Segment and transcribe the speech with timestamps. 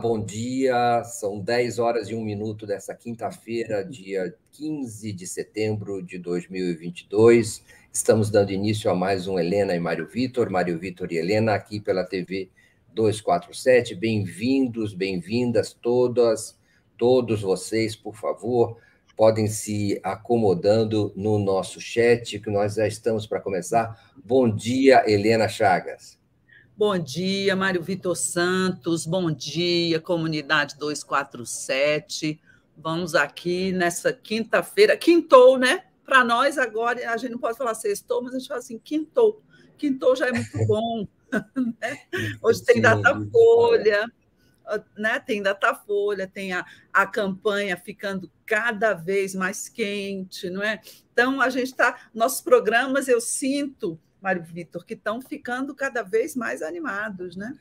[0.00, 1.04] Bom dia.
[1.04, 7.62] São 10 horas e 1 minuto dessa quinta-feira, dia 15 de setembro de 2022.
[7.92, 11.78] Estamos dando início a mais um Helena e Mário Vitor, Mário Vitor e Helena, aqui
[11.78, 12.48] pela TV
[12.94, 13.94] 247.
[13.94, 16.58] Bem-vindos, bem-vindas todas,
[16.96, 18.78] todos vocês, por favor,
[19.14, 24.14] podem se acomodando no nosso chat, que nós já estamos para começar.
[24.24, 26.19] Bom dia, Helena Chagas.
[26.80, 29.04] Bom dia, Mário Vitor Santos.
[29.04, 32.40] Bom dia, comunidade 247.
[32.74, 34.96] Vamos aqui nessa quinta-feira.
[34.96, 35.84] Quintou, né?
[36.06, 39.42] Para nós agora, a gente não pode falar sextou, mas a gente fala assim, quintou.
[39.76, 41.06] Quintou já é muito bom.
[41.78, 41.98] né?
[42.40, 44.10] Hoje tem Datafolha,
[44.96, 45.20] né?
[45.20, 50.80] tem Datafolha, tem a, a campanha ficando cada vez mais quente, não é?
[51.12, 52.08] Então, a gente está.
[52.14, 57.56] Nossos programas, eu sinto Mário Vitor, que estão ficando cada vez mais animados, né?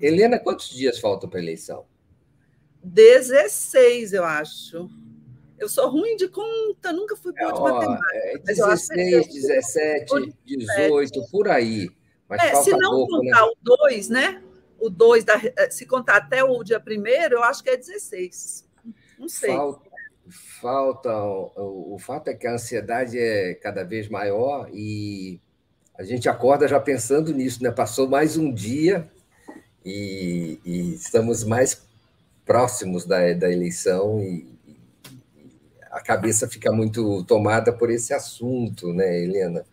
[0.00, 1.86] Helena, quantos dias faltam para a eleição?
[2.82, 4.90] 16, eu acho.
[5.58, 8.16] Eu sou ruim de conta, nunca fui boa é, de matemática.
[8.16, 11.88] É 16, 17, 18, por aí.
[12.28, 13.30] Mas é, se não pouco, né?
[13.30, 13.52] contar né?
[13.52, 14.42] o 2, né?
[14.80, 15.24] O 2,
[15.56, 18.68] eh, se contar até o dia primeiro, eu acho que é 16.
[19.16, 19.50] Não sei.
[19.50, 19.90] Falta,
[20.60, 25.40] falta o, o fato é que a ansiedade é cada vez maior e
[25.98, 27.70] a gente acorda já pensando nisso, né?
[27.70, 29.10] Passou mais um dia
[29.84, 31.82] e, e estamos mais
[32.44, 34.76] próximos da, da eleição e, e,
[35.90, 39.64] a cabeça fica muito tomada por esse assunto, né, Helena?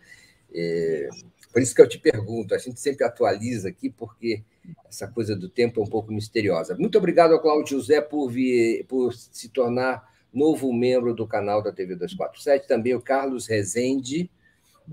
[0.52, 1.08] É,
[1.52, 4.42] por isso que eu te pergunto, a gente sempre atualiza aqui, porque
[4.88, 6.76] essa coisa do tempo é um pouco misteriosa.
[6.76, 11.72] Muito obrigado ao Cláudio José por, vir, por se tornar novo membro do canal da
[11.72, 14.30] TV 247, também o Carlos Rezende,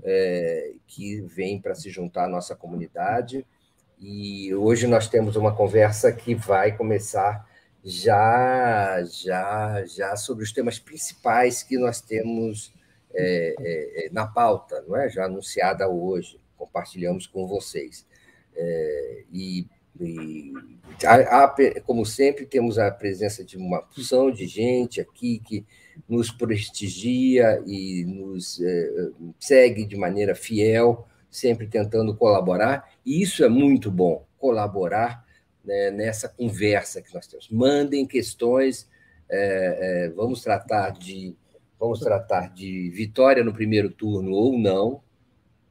[0.02, 3.46] é, que vem para se juntar à nossa comunidade.
[4.00, 7.48] E hoje nós temos uma conversa que vai começar
[7.84, 12.72] já, já, já sobre os temas principais que nós temos
[13.14, 15.08] é, é, é na pauta, não é?
[15.08, 18.06] Já anunciada hoje, compartilhamos com vocês.
[18.54, 19.66] É, e,
[20.00, 20.52] e
[21.04, 25.64] a, a, como sempre, temos a presença de uma porção de gente aqui que
[26.08, 33.48] nos prestigia e nos é, segue de maneira fiel, sempre tentando colaborar, e isso é
[33.48, 35.24] muito bom, colaborar
[35.64, 37.48] né, nessa conversa que nós temos.
[37.50, 38.88] Mandem questões,
[39.28, 41.36] é, é, vamos tratar de
[41.78, 45.00] vamos tratar de vitória no primeiro turno ou não,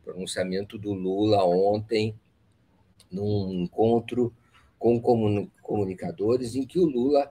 [0.05, 2.15] pronunciamento do Lula ontem
[3.11, 4.33] num encontro
[4.79, 5.01] com
[5.61, 7.29] comunicadores em que o Lula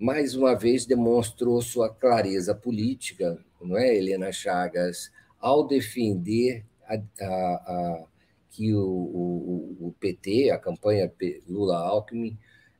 [0.00, 7.26] mais uma vez demonstrou sua clareza política, não é, Helena Chagas, ao defender a, a,
[7.26, 8.04] a,
[8.48, 11.12] que o, o, o, PT, a campanha
[11.46, 12.34] Lula-Alckmin,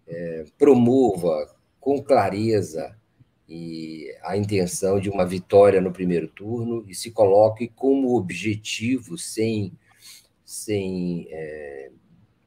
[0.09, 2.97] é, promova com clareza
[3.47, 9.73] e a intenção de uma vitória no primeiro turno e se coloque como objetivo, sem,
[10.43, 11.91] sem é,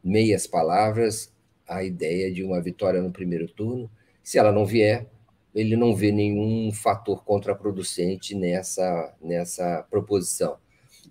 [0.03, 1.31] meias palavras,
[1.67, 3.87] a ideia de uma vitória no primeiro turno
[4.23, 5.07] se ela não vier,
[5.53, 10.57] ele não vê nenhum fator contraproducente nessa, nessa proposição.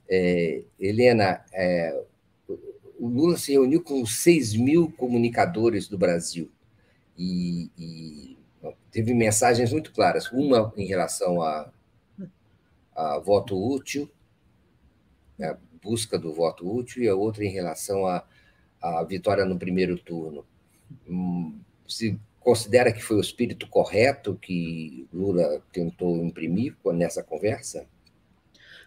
[0.08, 2.04] É, Helena, é,
[2.98, 6.50] o Lula se reuniu com 6 mil comunicadores do Brasil
[7.16, 8.38] e, e
[8.90, 10.30] teve mensagens muito claras.
[10.32, 11.70] Uma em relação a,
[12.94, 14.10] a voto útil,
[15.38, 19.98] né, a busca do voto útil, e a outra em relação à vitória no primeiro
[19.98, 20.44] turno.
[21.08, 21.58] Hum,
[21.88, 27.86] se Considera que foi o espírito correto que Lula tentou imprimir nessa conversa?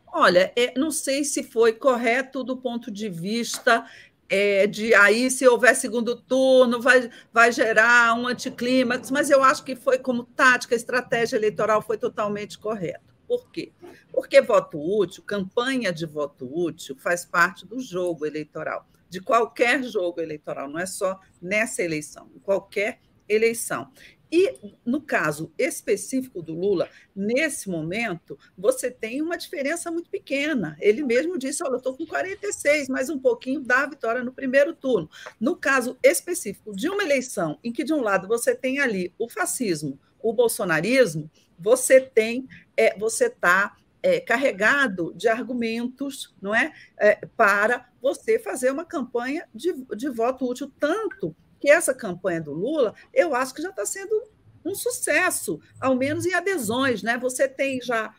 [0.08, 3.86] Olha, é, não sei se foi correto do ponto de vista
[4.28, 9.64] é, de aí, se houver segundo turno, vai, vai gerar um anticlímax, mas eu acho
[9.64, 13.14] que foi como tática, estratégia eleitoral foi totalmente correto.
[13.28, 13.72] Por quê?
[14.12, 20.22] Porque voto útil, campanha de voto útil, faz parte do jogo eleitoral, de qualquer jogo
[20.22, 23.92] eleitoral, não é só nessa eleição, qualquer eleição.
[24.32, 30.76] E, no caso específico do Lula, nesse momento, você tem uma diferença muito pequena.
[30.82, 34.74] Ele mesmo disse: Olha, eu estou com 46, mais um pouquinho da vitória no primeiro
[34.74, 35.10] turno.
[35.40, 39.30] No caso específico de uma eleição em que, de um lado, você tem ali o
[39.30, 47.26] fascismo, o bolsonarismo, você tem, é, você está é, carregado de argumentos, não é, é,
[47.38, 52.94] para você fazer uma campanha de, de voto útil tanto que essa campanha do Lula,
[53.14, 54.24] eu acho que já está sendo
[54.66, 57.04] um sucesso, ao menos em adesões.
[57.04, 57.18] Né?
[57.20, 58.14] Você tem já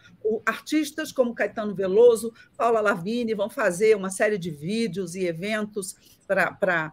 [0.44, 5.96] artistas como Caetano Veloso, Paula Lavigne, vão fazer uma série de vídeos e eventos
[6.26, 6.92] para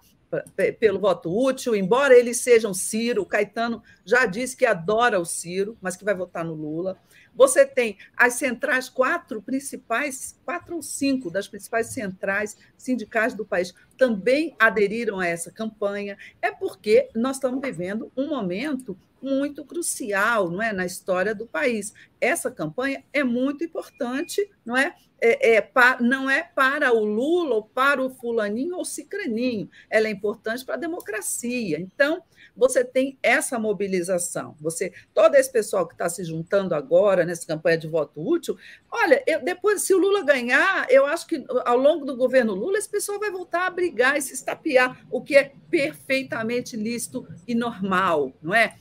[0.80, 5.78] pelo voto útil, embora eles sejam Ciro, o Caetano já disse que adora o Ciro,
[5.80, 6.98] mas que vai votar no Lula.
[7.36, 13.74] Você tem as centrais, quatro principais, quatro ou cinco das principais centrais sindicais do país
[13.98, 16.18] também aderiram a essa campanha.
[16.42, 21.94] É porque nós estamos vivendo um momento muito crucial não é, na história do país.
[22.20, 24.94] Essa campanha é muito importante, não é?
[25.26, 30.10] É, é, pa, não é para o Lula ou para o fulaninho ou cicraninho, ela
[30.10, 31.80] é importante para a democracia.
[31.80, 32.22] Então,
[32.54, 34.54] você tem essa mobilização.
[34.60, 38.58] Você, todo esse pessoal que está se juntando agora nessa campanha de voto útil,
[38.92, 42.78] olha, eu, depois, se o Lula ganhar, eu acho que ao longo do governo Lula,
[42.78, 47.56] esse pessoal vai voltar a brigar e se estapear, o que é perfeitamente lícito e
[47.56, 48.76] normal, não é?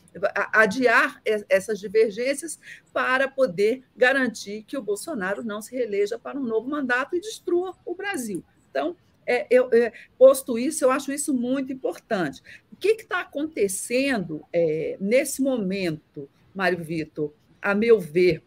[0.52, 2.58] adiar essas divergências
[2.92, 7.74] para poder garantir que o Bolsonaro não se reeleja para um novo mandato e destrua
[7.84, 8.44] o Brasil.
[8.70, 8.96] Então,
[9.26, 12.42] é, eu, é, posto isso, eu acho isso muito importante.
[12.72, 17.32] O que está acontecendo é, nesse momento, Mário Vitor?
[17.60, 18.42] A meu ver,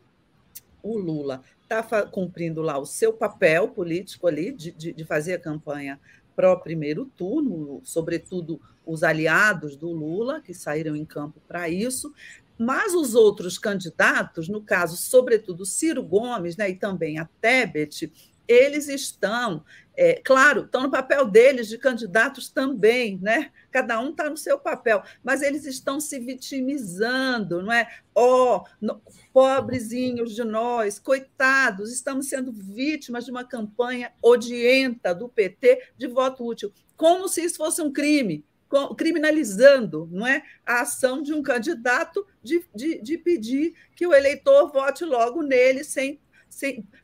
[0.83, 5.39] o Lula está cumprindo lá o seu papel político ali de, de, de fazer a
[5.39, 5.99] campanha
[6.37, 12.13] o primeiro turno, sobretudo os aliados do Lula, que saíram em campo para isso,
[12.57, 18.11] mas os outros candidatos, no caso, sobretudo Ciro Gomes né, e também a Tebet,
[18.47, 19.63] eles estão,
[19.97, 23.51] é, claro, estão no papel deles de candidatos também, né?
[23.71, 27.87] Cada um está no seu papel, mas eles estão se vitimizando, não é?
[28.13, 29.01] Ó, oh,
[29.33, 36.45] pobrezinhos de nós, coitados, estamos sendo vítimas de uma campanha odienta do PT de voto
[36.45, 38.45] útil, como se isso fosse um crime
[38.95, 44.71] criminalizando não é, a ação de um candidato de, de, de pedir que o eleitor
[44.71, 46.19] vote logo nele sem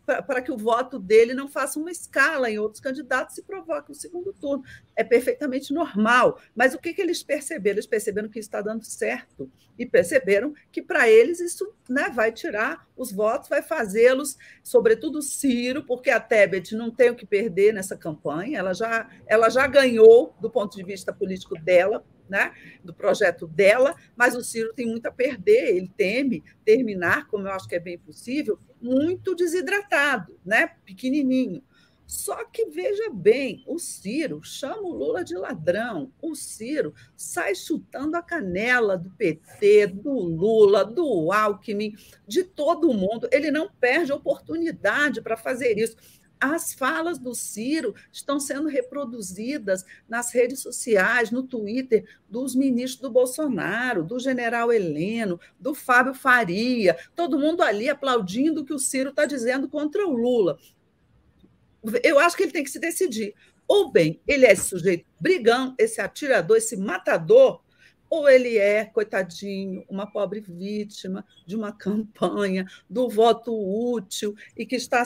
[0.06, 3.96] para que o voto dele não faça uma escala em outros candidatos e provoque o
[3.96, 4.64] segundo turno.
[4.96, 6.40] É perfeitamente normal.
[6.56, 7.76] Mas o que, que eles perceberam?
[7.76, 12.32] Eles perceberam que isso está dando certo e perceberam que, para eles, isso né, vai
[12.32, 17.74] tirar os votos, vai fazê-los, sobretudo Ciro, porque a Tebet não tem o que perder
[17.74, 22.54] nessa campanha, ela já, ela já ganhou do ponto de vista político dela, né,
[22.84, 27.52] do projeto dela, mas o Ciro tem muito a perder, ele teme terminar, como eu
[27.52, 31.64] acho que é bem possível, muito desidratado, né, pequenininho.
[32.12, 36.12] Só que veja bem, o Ciro chama o Lula de ladrão.
[36.22, 41.96] O Ciro sai chutando a canela do PT, do Lula, do Alckmin,
[42.28, 43.30] de todo mundo.
[43.32, 45.96] Ele não perde oportunidade para fazer isso
[46.42, 53.12] as falas do Ciro estão sendo reproduzidas nas redes sociais, no Twitter, dos ministros do
[53.12, 59.12] Bolsonaro, do general Heleno, do Fábio Faria, todo mundo ali aplaudindo o que o Ciro
[59.12, 60.58] está dizendo contra o Lula.
[62.04, 63.36] Eu acho que ele tem que se decidir.
[63.68, 67.62] Ou bem, ele é esse sujeito brigão, esse atirador, esse matador,
[68.12, 74.76] ou ele é, coitadinho, uma pobre vítima de uma campanha do voto útil e que
[74.76, 75.02] está,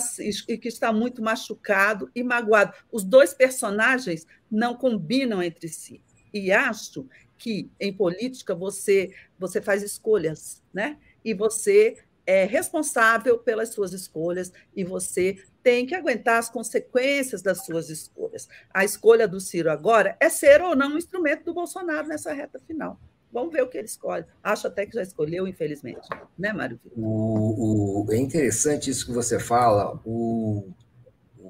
[0.50, 2.74] e que está muito machucado e magoado.
[2.92, 6.02] Os dois personagens não combinam entre si.
[6.34, 10.98] E acho que em política você, você faz escolhas, né?
[11.24, 17.66] E você é responsável pelas suas escolhas e você tem que aguentar as consequências das
[17.66, 18.48] suas escolhas.
[18.74, 22.60] A escolha do Ciro agora é ser ou não um instrumento do Bolsonaro nessa reta
[22.68, 23.00] final.
[23.32, 24.26] Vamos ver o que ele escolhe.
[24.42, 26.08] Acho até que já escolheu, infelizmente.
[26.38, 26.80] Né, Mário?
[26.96, 30.70] O, o, é interessante isso que você fala, o,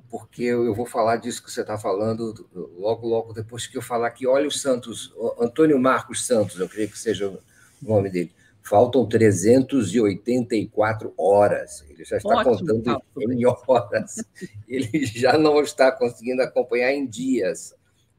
[0.10, 4.10] porque eu vou falar disso que você está falando logo, logo depois que eu falar
[4.12, 7.40] que olha o Santos, Antônio Marcos Santos, eu creio que seja o
[7.82, 8.35] nome dele
[8.68, 11.86] Faltam 384 horas.
[11.88, 13.00] Ele já está Ótimo, contando
[13.32, 14.16] em horas.
[14.68, 17.76] Ele já não está conseguindo acompanhar em dias.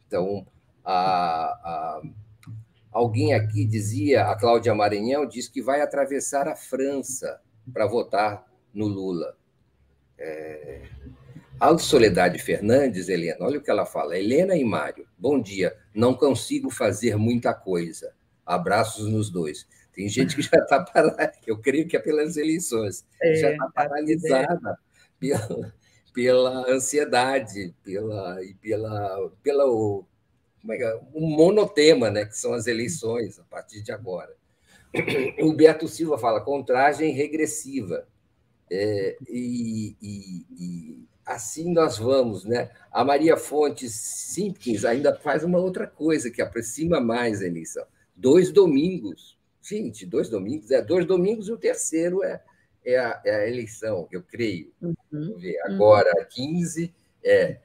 [0.07, 0.47] Então,
[0.85, 2.01] a, a,
[2.93, 7.41] alguém aqui dizia, a Cláudia Maranhão disse que vai atravessar a França
[7.73, 9.37] para votar no Lula.
[10.17, 10.83] É...
[11.59, 14.17] A Soledade Fernandes, Helena, olha o que ela fala.
[14.17, 15.77] Helena e Mário, bom dia.
[15.93, 18.15] Não consigo fazer muita coisa.
[18.45, 19.67] Abraços nos dois.
[19.97, 23.67] Tem gente que já está parada, eu creio que é pelas eleições, é, já está
[23.71, 24.79] paralisada
[25.19, 25.75] pela,
[26.13, 30.05] pela ansiedade, pela, e pela, pela o,
[30.61, 31.01] como é que é?
[31.15, 34.37] um monotema, né, que são as eleições a partir de agora.
[35.41, 38.07] O Beto Silva fala contagem regressiva.
[38.71, 42.71] É, e, e, e, assim nós vamos, né?
[42.91, 47.87] A Maria Fontes Simpkins ainda faz uma outra coisa que aproxima mais a eleição.
[48.17, 49.36] Dois domingos
[49.69, 52.43] 20, dois domingos, é dois domingos e o terceiro é,
[52.85, 54.73] é, a, é a eleição, eu creio.
[54.81, 55.37] Uhum.
[55.39, 56.95] Ver, agora, 15,
[57.25, 57.59] é,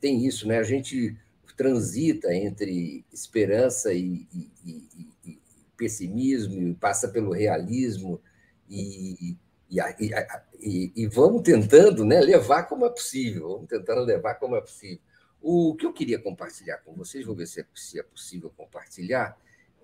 [0.00, 0.58] Tem isso, né?
[0.58, 1.16] A gente
[1.56, 5.38] transita entre esperança e, e, e, e
[5.76, 8.20] pessimismo, passa pelo realismo,
[8.68, 9.36] e,
[9.70, 14.98] e, vamos tentando né, levar como é possível, vamos tentando levar como é possível.
[15.40, 19.38] O que eu queria compartilhar com vocês, vou ver se é, se é possível compartilhar.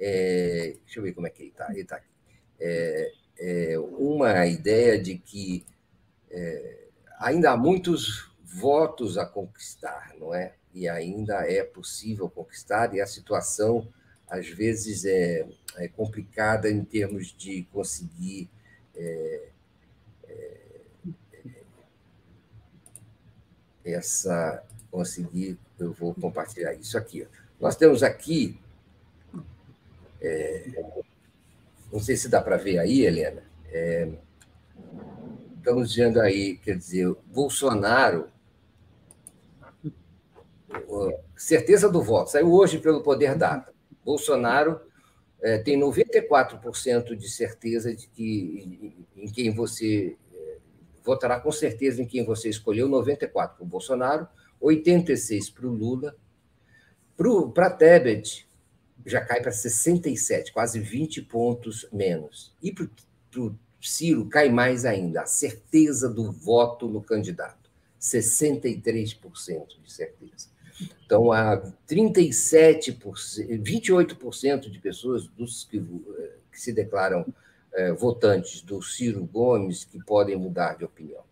[0.05, 1.71] É, deixa eu ver como é que ele está.
[1.71, 2.01] Ele está.
[2.59, 5.65] É, é, uma ideia de que
[6.31, 10.55] é, ainda há muitos votos a conquistar, não é?
[10.75, 13.87] E ainda é possível conquistar, e a situação,
[14.29, 18.51] às vezes, é, é complicada em termos de conseguir
[18.97, 19.49] é,
[23.85, 27.27] essa conseguir, eu vou compartilhar isso aqui.
[27.59, 28.61] Nós temos aqui,
[30.23, 30.85] é,
[31.93, 34.09] não sei se dá para ver aí, Helena, é,
[35.57, 38.29] estamos dizendo aí, quer dizer, Bolsonaro,
[41.37, 43.73] certeza do voto, saiu hoje pelo Poder Data.
[44.05, 44.81] Bolsonaro
[45.41, 50.17] é, tem 94% de certeza de que em, em quem você
[51.05, 54.27] votará com certeza em quem você escolheu, 94 para o Bolsonaro,
[54.61, 56.17] 86 para o Lula.
[57.55, 58.49] Para Tebet,
[59.05, 62.55] já cai para 67, quase 20 pontos menos.
[62.63, 62.89] E para
[63.37, 69.19] o Ciro, cai mais ainda, a certeza do voto no candidato, 63%
[69.83, 70.53] de certeza.
[71.05, 72.97] Então, há 37%,
[73.61, 77.27] 28% de pessoas dos que, eh, que se declaram
[77.75, 81.23] é, votantes do Ciro Gomes que podem mudar de opinião.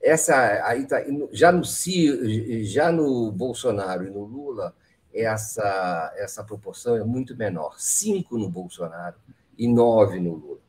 [0.00, 4.74] Essa aí tá, já no já no Bolsonaro e no Lula
[5.12, 9.16] essa essa proporção é muito menor, cinco no Bolsonaro
[9.56, 10.60] e nove no Lula.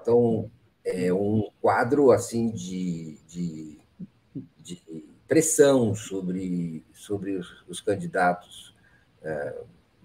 [0.00, 0.50] Então
[0.84, 3.78] é um quadro assim de, de,
[4.58, 4.82] de
[5.26, 8.74] pressão sobre sobre os, os candidatos
[9.22, 9.62] é,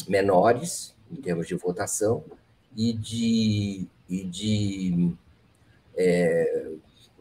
[0.08, 2.24] menores em termos de votação
[2.76, 5.14] e de e de
[5.96, 6.72] é,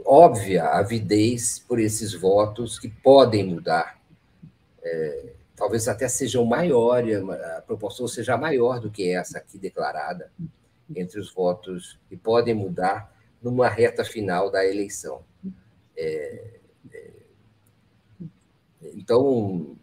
[0.04, 4.00] óbvia avidez por esses votos que podem mudar.
[4.82, 7.20] É, talvez até sejam maiores,
[7.56, 10.30] a proporção seja maior do que essa aqui declarada
[10.94, 13.12] entre os votos que podem mudar
[13.42, 15.24] numa reta final da eleição.
[15.96, 16.60] É,
[16.92, 17.10] é,
[18.94, 19.76] então,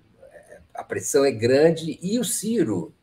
[0.74, 2.94] a pressão é grande e o Ciro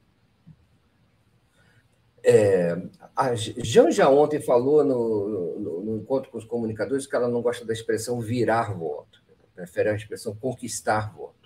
[2.25, 2.81] é,
[3.17, 7.65] a Janja ontem falou no, no, no, encontro com os comunicadores que ela não gosta
[7.65, 9.21] da expressão virar voto,
[9.55, 11.42] prefere a expressão conquistar voto.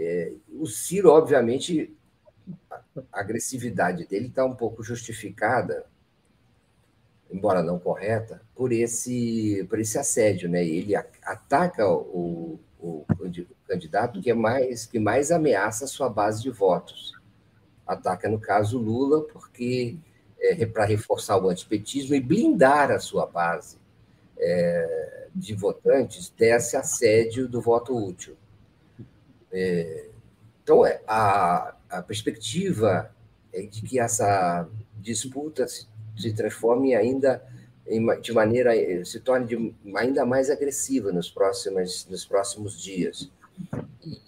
[0.00, 1.92] É, o Ciro, obviamente,
[3.12, 5.84] a agressividade dele está um pouco justificada,
[7.30, 10.48] embora não correta, por esse, por esse assédio.
[10.48, 10.64] Né?
[10.64, 13.04] Ele ataca o, o,
[13.66, 17.18] candidato que, é mais, que mais ameaça a sua base de votos
[17.88, 19.96] ataca, no caso, Lula, porque
[20.38, 23.78] é, para reforçar o antipetismo e blindar a sua base
[24.36, 28.36] é, de votantes desse assédio do voto útil.
[29.52, 30.06] É,
[30.62, 33.10] então, é, a, a perspectiva
[33.52, 35.86] é de que essa disputa se,
[36.16, 37.42] se transforme ainda
[37.86, 38.72] em, de maneira
[39.04, 43.30] se torne de, ainda mais agressiva nos próximos nos próximos dias.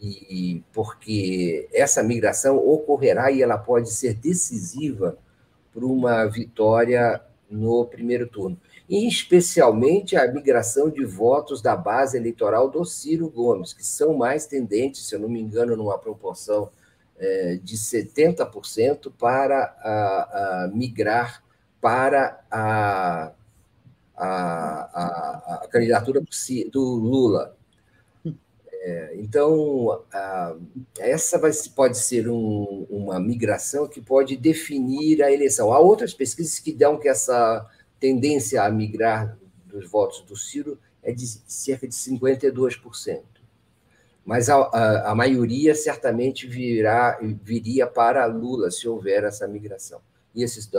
[0.03, 5.17] E, porque essa migração ocorrerá e ela pode ser decisiva
[5.73, 8.59] para uma vitória no primeiro turno,
[8.90, 15.06] especialmente a migração de votos da base eleitoral do Ciro Gomes, que são mais tendentes,
[15.06, 16.70] se eu não me engano, numa proporção
[17.16, 21.40] é, de 70% para a, a migrar
[21.80, 23.32] para a,
[24.16, 26.20] a, a candidatura
[26.73, 27.56] do Lula.
[28.82, 30.02] É, então,
[30.99, 35.73] essa vai, pode ser um, uma migração que pode definir a eleição.
[35.73, 37.68] Há outras pesquisas que dão que essa
[38.00, 43.23] tendência a migrar dos votos do Ciro é de cerca de 52%.
[44.25, 50.00] Mas a, a, a maioria certamente virá, viria para Lula se houver essa migração.
[50.35, 50.71] E esses,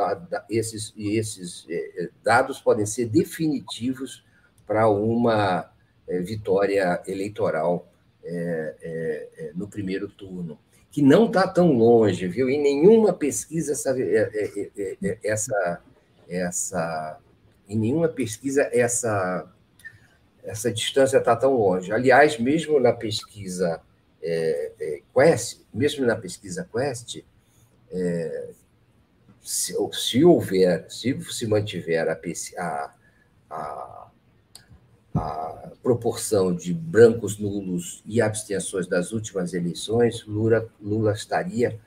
[0.50, 4.24] esses, esses é, é, dados podem ser definitivos
[4.66, 5.70] para uma
[6.08, 7.92] é, vitória eleitoral
[8.24, 10.58] é, é, no primeiro turno,
[10.90, 12.50] que não está tão longe, viu?
[12.50, 13.96] Em nenhuma pesquisa essa,
[15.24, 15.82] essa,
[16.32, 17.20] essa,
[17.68, 19.48] em nenhuma pesquisa essa
[20.44, 21.92] essa distância está tão longe.
[21.92, 23.80] Aliás, mesmo na pesquisa
[25.14, 27.24] Quest, mesmo na pesquisa Quest,
[29.40, 32.20] se, se, houver, se se mantiver a,
[32.58, 32.92] a,
[33.52, 34.02] a
[35.14, 41.80] a proporção de brancos nulos e abstenções das últimas eleições, Lula, Lula estaria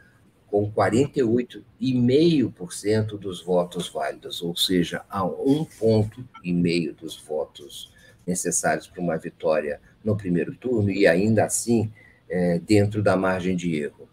[0.55, 7.93] com 48,5% dos votos válidos, ou seja, a um ponto e meio dos votos
[8.25, 11.91] necessários para uma vitória no primeiro turno, e ainda assim
[12.31, 14.09] é, dentro da margem de erro.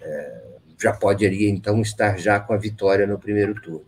[0.00, 0.44] É,
[0.80, 3.84] já poderia, então, estar já com a vitória no primeiro turno.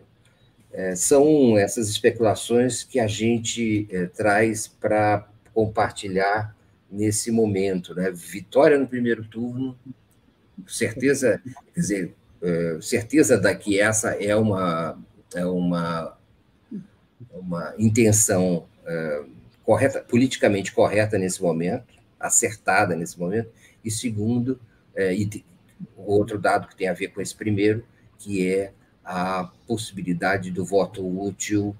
[0.70, 6.54] É, são essas especulações que a gente é, traz para compartilhar
[6.90, 7.94] nesse momento.
[7.94, 8.10] Né?
[8.10, 9.74] Vitória no primeiro turno,
[10.66, 11.40] certeza,
[11.74, 14.98] quer dizer, é, certeza da que essa é uma,
[15.34, 16.16] é uma,
[17.32, 19.24] uma intenção é,
[19.64, 23.50] correta, politicamente correta nesse momento, acertada nesse momento,
[23.84, 24.60] e segundo,
[24.94, 25.44] é, e
[25.96, 27.84] outro dado que tem a ver com esse primeiro,
[28.18, 28.72] que é
[29.04, 31.76] a possibilidade do voto útil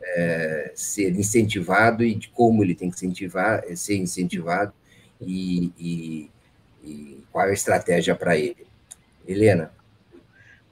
[0.00, 4.72] é, ser incentivado e de como ele tem que incentivar, ser incentivado
[5.20, 6.30] e, e,
[6.82, 8.66] e qual é a estratégia para ele.
[9.26, 9.72] Helena.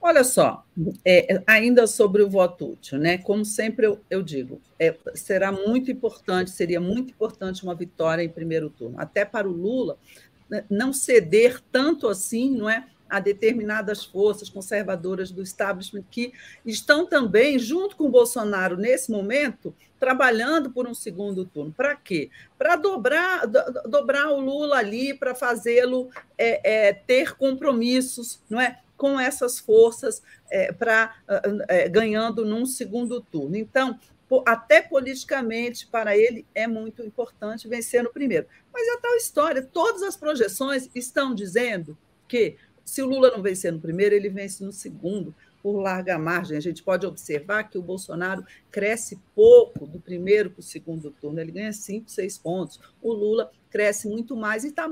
[0.01, 0.65] Olha só,
[1.05, 3.19] é, ainda sobre o voto útil, né?
[3.19, 8.29] Como sempre eu, eu digo, é, será muito importante, seria muito importante uma vitória em
[8.29, 9.99] primeiro turno, até para o Lula
[10.49, 12.87] né, não ceder tanto assim, não é?
[13.09, 16.33] a determinadas forças conservadoras do establishment que
[16.65, 21.73] estão também, junto com o Bolsonaro, nesse momento, trabalhando por um segundo turno.
[21.73, 22.31] Para quê?
[22.59, 28.81] Para dobrar, do, dobrar o Lula ali, para fazê-lo é, é, ter compromissos não é?
[28.97, 31.15] com essas forças é, para
[31.69, 33.57] é, ganhando num segundo turno.
[33.57, 33.99] Então,
[34.45, 38.47] até politicamente, para ele é muito importante vencer no primeiro.
[38.73, 43.73] Mas é tal história, todas as projeções estão dizendo que se o Lula não vencer
[43.73, 45.35] no primeiro, ele vence no segundo,
[45.67, 46.57] por larga margem.
[46.57, 51.41] A gente pode observar que o Bolsonaro cresce pouco do primeiro para o segundo turno,
[51.41, 52.79] ele ganha cinco, seis pontos.
[53.03, 54.89] O Lula cresce muito mais e está.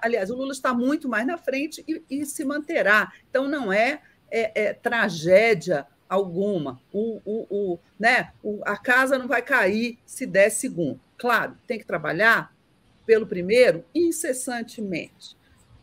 [0.00, 3.12] Aliás, o Lula está muito mais na frente e, e se manterá.
[3.28, 6.80] Então, não é, é, é tragédia alguma.
[6.90, 8.32] O, o, o, né?
[8.42, 10.98] O, a casa não vai cair se der segundo.
[11.18, 12.56] Claro, tem que trabalhar
[13.04, 15.36] pelo primeiro incessantemente.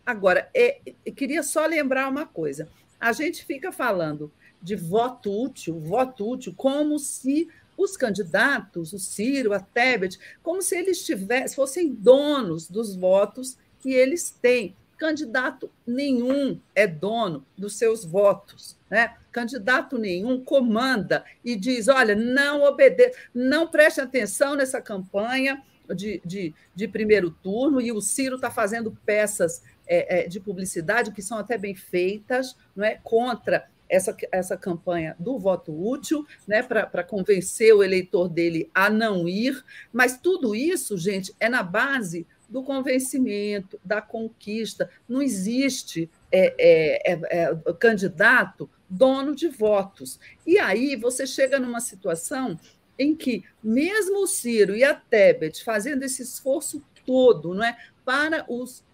[0.04, 0.80] Agora, é,
[1.16, 2.68] queria só lembrar uma coisa:
[3.00, 4.32] a gente fica falando
[4.62, 10.78] de voto útil, voto útil, como se os candidatos, o Ciro, a Tebet, como se
[10.78, 14.76] eles tivessem, fossem donos dos votos que eles têm.
[14.98, 18.78] Candidato nenhum é dono dos seus votos.
[18.90, 19.14] Né?
[19.32, 25.62] Candidato nenhum comanda e diz: olha, não obedeça, não preste atenção nessa campanha
[25.94, 31.12] de, de, de primeiro turno, e o Ciro está fazendo peças é, é, de publicidade
[31.12, 36.64] que são até bem feitas, não é, contra essa, essa campanha do voto útil, né,
[36.64, 42.26] para convencer o eleitor dele a não ir, mas tudo isso, gente, é na base
[42.50, 44.90] do convencimento, da conquista.
[45.10, 50.20] Não existe é, é, é, é candidato dono de votos.
[50.46, 52.60] E aí você chega numa situação
[52.98, 58.46] em que, mesmo o Ciro e a Tebet fazendo esse esforço todo não é, para
[58.48, 58.85] os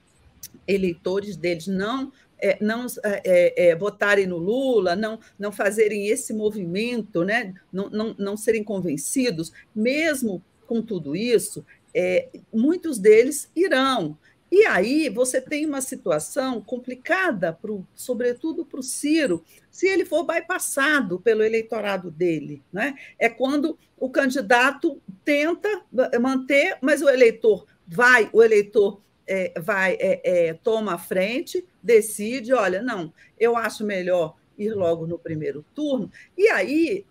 [0.67, 6.33] eleitores deles não é, não é, é, é, votarem no Lula, não, não fazerem esse
[6.33, 7.53] movimento, né?
[7.71, 14.17] não, não, não serem convencidos, mesmo com tudo isso, é, muitos deles irão.
[14.51, 20.25] E aí você tem uma situação complicada, pro, sobretudo para o Ciro, se ele for
[20.25, 22.61] bypassado pelo eleitorado dele.
[22.73, 22.95] Né?
[23.17, 25.83] É quando o candidato tenta
[26.19, 28.99] manter, mas o eleitor vai, o eleitor
[29.31, 35.07] é, vai é, é, toma a frente, decide, olha, não, eu acho melhor ir logo
[35.07, 37.05] no primeiro turno, e aí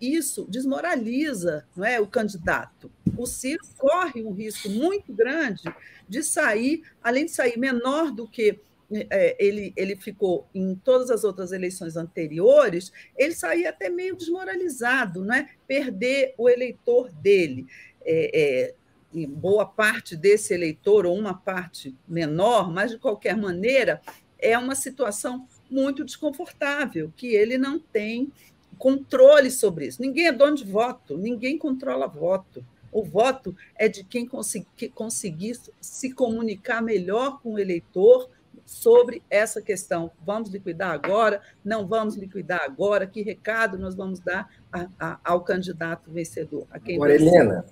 [0.00, 2.90] isso desmoraliza não é, o candidato.
[3.16, 5.62] O Ciro corre um risco muito grande
[6.08, 8.58] de sair, além de sair menor do que
[8.92, 15.24] é, ele, ele ficou em todas as outras eleições anteriores, ele saía até meio desmoralizado,
[15.24, 15.48] não é?
[15.68, 17.68] perder o eleitor dele.
[18.04, 18.74] É, é,
[19.12, 24.00] e boa parte desse eleitor, ou uma parte menor, mas de qualquer maneira,
[24.38, 28.32] é uma situação muito desconfortável, que ele não tem
[28.78, 30.00] controle sobre isso.
[30.00, 32.64] Ninguém é dono de voto, ninguém controla voto.
[32.92, 38.28] O voto é de quem conseguir, conseguir se comunicar melhor com o eleitor
[38.64, 40.10] sobre essa questão.
[40.24, 41.42] Vamos liquidar agora?
[41.64, 43.06] Não vamos liquidar agora?
[43.06, 46.66] Que recado nós vamos dar a, a, ao candidato vencedor?
[46.70, 47.64] A quem agora, Helena,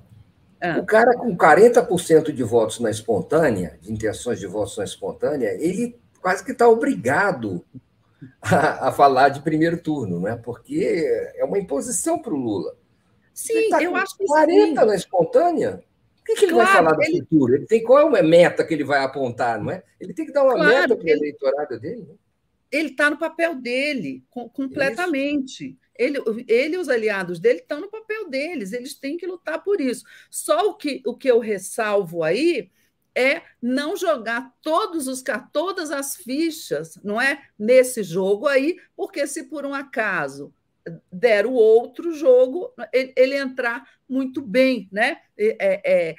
[0.60, 0.78] ah.
[0.78, 5.98] o cara com 40% de votos na espontânea, de intenções de votos na espontânea, ele
[6.20, 7.64] quase que está obrigado
[8.42, 10.40] a, a, falar de primeiro turno, né?
[10.42, 12.76] porque é uma imposição para o Lula.
[13.32, 14.86] Sim, tá eu acho que 40 sim.
[14.86, 15.82] na espontânea.
[16.20, 17.20] O que, que ele claro, vai falar do ele...
[17.20, 17.54] futuro?
[17.54, 19.82] Ele tem qual é a meta que ele vai apontar, não é?
[19.98, 21.18] Ele tem que dar uma claro, meta para o ele...
[21.20, 22.02] eleitorado dele.
[22.02, 22.14] Né?
[22.70, 25.78] Ele está no papel dele, completamente.
[25.98, 29.80] Ele, ele e os aliados dele estão no papel deles, eles têm que lutar por
[29.80, 30.04] isso.
[30.30, 32.70] Só o que, o que eu ressalvo aí
[33.14, 39.44] é não jogar todos os todas as fichas, não é, nesse jogo aí, porque se
[39.44, 40.54] por um acaso
[41.12, 45.18] der o outro jogo, ele, ele entrar muito bem, né?
[45.36, 46.16] É, é,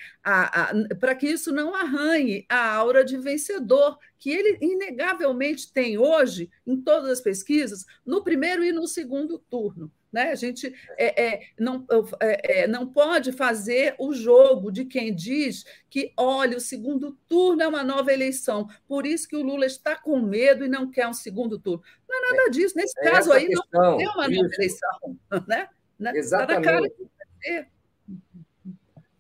[1.00, 6.80] Para que isso não arranhe a aura de vencedor, que ele inegavelmente tem hoje, em
[6.80, 9.92] todas as pesquisas, no primeiro e no segundo turno.
[10.12, 10.32] Né?
[10.32, 11.86] A gente é, é, não,
[12.20, 17.62] é, é, não pode fazer o jogo de quem diz que, olha, o segundo turno
[17.62, 21.08] é uma nova eleição, por isso que o Lula está com medo e não quer
[21.08, 21.84] um segundo turno.
[22.08, 22.76] Não é nada disso.
[22.76, 24.56] Nesse é caso aí, questão, não é uma nova isso.
[24.56, 24.90] eleição.
[25.48, 25.68] Né?
[26.00, 26.12] né?
[26.16, 26.94] Exatamente.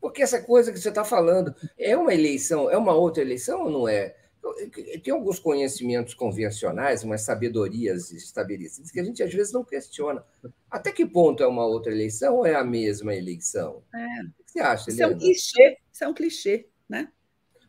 [0.02, 3.70] Porque essa coisa que você está falando é uma eleição, é uma outra eleição ou
[3.70, 4.16] não é?
[5.04, 10.24] Tem alguns conhecimentos convencionais, umas sabedorias estabelecidas que a gente às vezes não questiona.
[10.70, 13.84] Até que ponto é uma outra eleição ou é a mesma eleição?
[13.94, 14.22] É.
[14.40, 17.12] O que você acha, Isso é um clichê, isso é um clichê, né?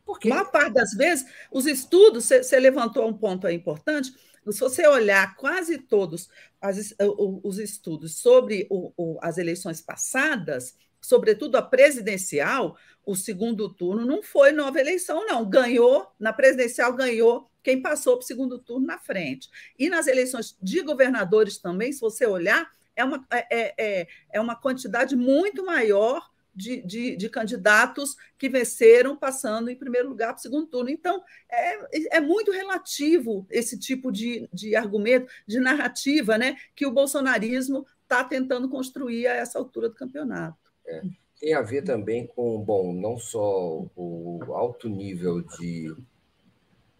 [0.04, 0.28] Porque...
[0.28, 4.12] A maior parte das vezes, os estudos, você levantou um ponto aí importante,
[4.50, 6.28] se você olhar quase todos
[6.60, 14.04] as, os estudos sobre o, o, as eleições passadas, sobretudo a presidencial, o segundo turno
[14.04, 15.48] não foi nova eleição, não.
[15.48, 19.48] Ganhou, na presidencial ganhou quem passou para o segundo turno na frente.
[19.78, 24.40] E nas eleições de governadores também, se você olhar, é uma, é, é, é, é
[24.40, 30.38] uma quantidade muito maior de, de, de, candidatos que venceram passando em primeiro lugar para
[30.38, 30.90] o segundo turno.
[30.90, 36.90] Então, é, é muito relativo esse tipo de, de argumento, de narrativa, né, que o
[36.90, 40.69] bolsonarismo está tentando construir a essa altura do campeonato.
[40.90, 41.02] É,
[41.38, 45.94] tem a ver também com, bom, não só o alto nível de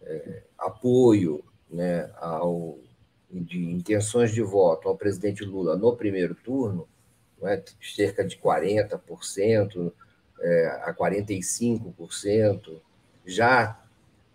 [0.01, 2.79] é, apoio né, ao,
[3.29, 6.87] de intenções de voto ao presidente Lula no primeiro turno,
[7.43, 9.91] é, cerca de 40%
[10.39, 12.81] é, a 45%,
[13.25, 13.79] já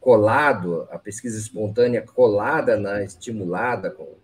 [0.01, 4.15] colado, a pesquisa espontânea colada na estimulada com?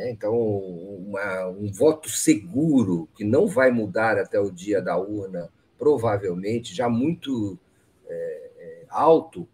[0.00, 6.74] Então, uma, um voto seguro, que não vai mudar até o dia da urna, provavelmente,
[6.74, 7.58] já muito
[8.06, 9.48] é, é, alto,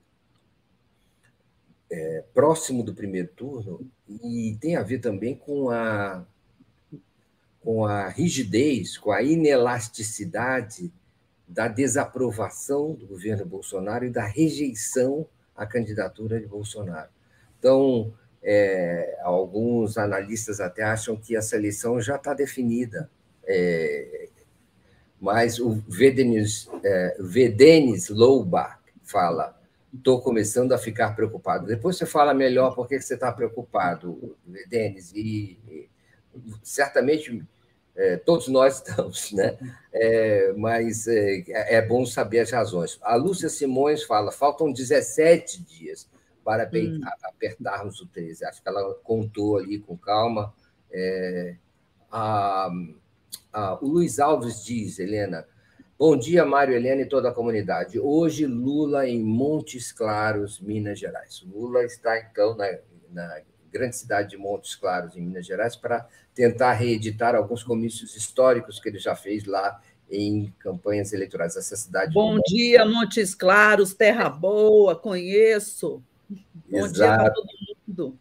[1.90, 6.24] é, próximo do primeiro turno, e tem a ver também com a,
[7.61, 10.92] com a rigidez, com a inelasticidade
[11.46, 15.26] da desaprovação do governo Bolsonaro e da rejeição
[15.57, 17.11] à candidatura de Bolsonaro.
[17.59, 18.12] Então,
[18.44, 23.11] é, alguns analistas até acham que essa eleição já está definida.
[23.46, 24.28] É,
[25.18, 28.09] mas o Vedenis, é, Vedenis
[29.02, 29.59] fala:
[29.92, 31.66] estou começando a ficar preocupado.
[31.66, 35.88] Depois você fala melhor por que você está preocupado, Vedenis, e, e
[36.62, 37.42] certamente
[37.96, 39.57] é, todos nós estamos, né?
[39.90, 42.98] É, mas é, é, bom saber as razões.
[43.00, 46.12] A Lúcia Simões fala: faltam 17 dias
[46.44, 47.00] para hum.
[47.22, 48.44] apertarmos o 13.
[48.44, 50.52] Acho que ela contou ali com calma.
[50.92, 51.57] É,
[52.11, 52.70] a,
[53.52, 55.46] a, o Luiz Alves diz, Helena,
[55.96, 58.00] Bom dia, Mário Helena e toda a comunidade.
[58.00, 61.40] Hoje, Lula em Montes Claros, Minas Gerais.
[61.46, 62.66] Lula está, então, na,
[63.12, 63.40] na
[63.72, 68.88] grande cidade de Montes Claros, em Minas Gerais, para tentar reeditar alguns comícios históricos que
[68.88, 69.80] ele já fez lá
[70.11, 71.57] em campanhas eleitorais.
[71.57, 72.12] Essa cidade.
[72.12, 76.02] Bom dia, Montes Claros, terra boa, conheço.
[76.70, 76.92] Bom Exato.
[76.94, 77.46] dia para todo
[77.88, 78.18] mundo.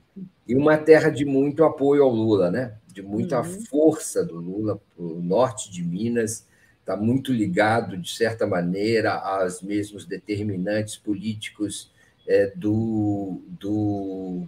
[0.47, 2.76] E uma terra de muito apoio ao Lula, né?
[2.88, 3.65] De muita uhum.
[3.65, 6.45] força do Lula, o norte de Minas
[6.80, 11.89] está muito ligado, de certa maneira, aos mesmos determinantes políticos
[12.28, 14.45] é, do, do,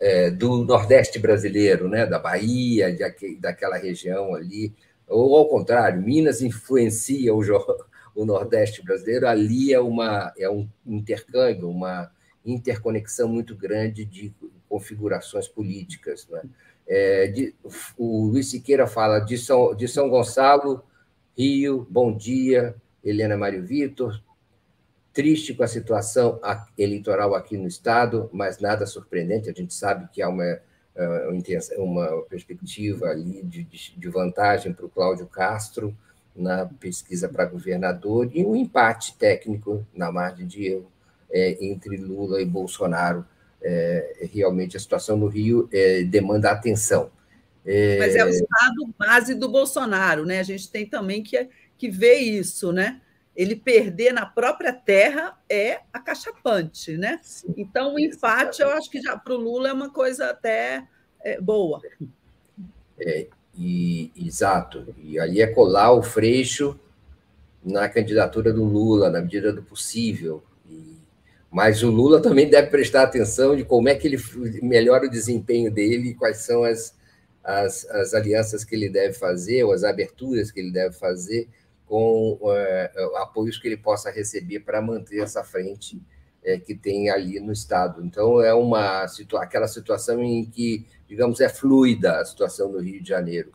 [0.00, 2.06] é, do Nordeste brasileiro, né?
[2.06, 4.72] da Bahia, de, daquela região ali.
[5.08, 7.42] Ou, ao contrário, Minas influencia o,
[8.14, 12.10] o Nordeste brasileiro, ali é, uma, é um intercâmbio, uma
[12.44, 14.32] interconexão muito grande de
[14.68, 16.26] configurações políticas.
[16.28, 16.42] Né?
[16.86, 17.54] É, de,
[17.96, 20.82] o Luiz Siqueira fala de São, de São Gonçalo
[21.36, 24.22] Rio, bom dia, Helena Mário Vitor.
[25.14, 26.38] Triste com a situação
[26.76, 29.48] eleitoral aqui no Estado, mas nada surpreendente.
[29.48, 30.44] A gente sabe que há uma,
[30.94, 35.96] eh, uma perspectiva ali de, de vantagem para o Cláudio Castro
[36.36, 40.92] na pesquisa para governador e um empate técnico na margem de erro
[41.32, 43.24] é, entre Lula e Bolsonaro.
[43.64, 47.10] É, realmente a situação no Rio é, demanda atenção.
[47.64, 47.98] É...
[47.98, 50.40] Mas é o estado base do Bolsonaro, né?
[50.40, 53.00] A gente tem também que, que ver isso, né?
[53.34, 57.18] Ele perder na própria terra é acachapante, né?
[57.22, 58.62] Sim, então, o empate, exatamente.
[58.62, 60.86] eu acho que já para o Lula é uma coisa até
[61.22, 61.80] é, boa.
[62.98, 64.94] É, e, exato.
[64.98, 66.78] E ali é colar o freixo
[67.64, 70.42] na candidatura do Lula, na medida do possível.
[71.52, 74.16] Mas o Lula também deve prestar atenção de como é que ele
[74.62, 76.96] melhora o desempenho dele e quais são as,
[77.44, 81.46] as, as alianças que ele deve fazer, ou as aberturas que ele deve fazer
[81.84, 86.00] com é, apoios que ele possa receber para manter essa frente
[86.42, 88.02] é, que tem ali no Estado.
[88.02, 89.04] Então, é uma
[89.38, 93.52] aquela situação em que, digamos, é fluida a situação no Rio de Janeiro.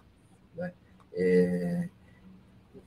[0.56, 0.72] Né?
[1.14, 1.90] É...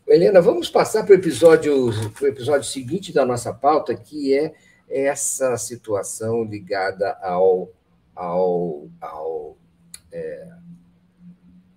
[0.07, 1.91] Helena, vamos passar para o episódio,
[2.23, 4.55] episódio seguinte da nossa pauta, que é
[4.91, 7.73] essa situação ligada ao,
[8.15, 9.57] ao, ao
[10.13, 10.49] é,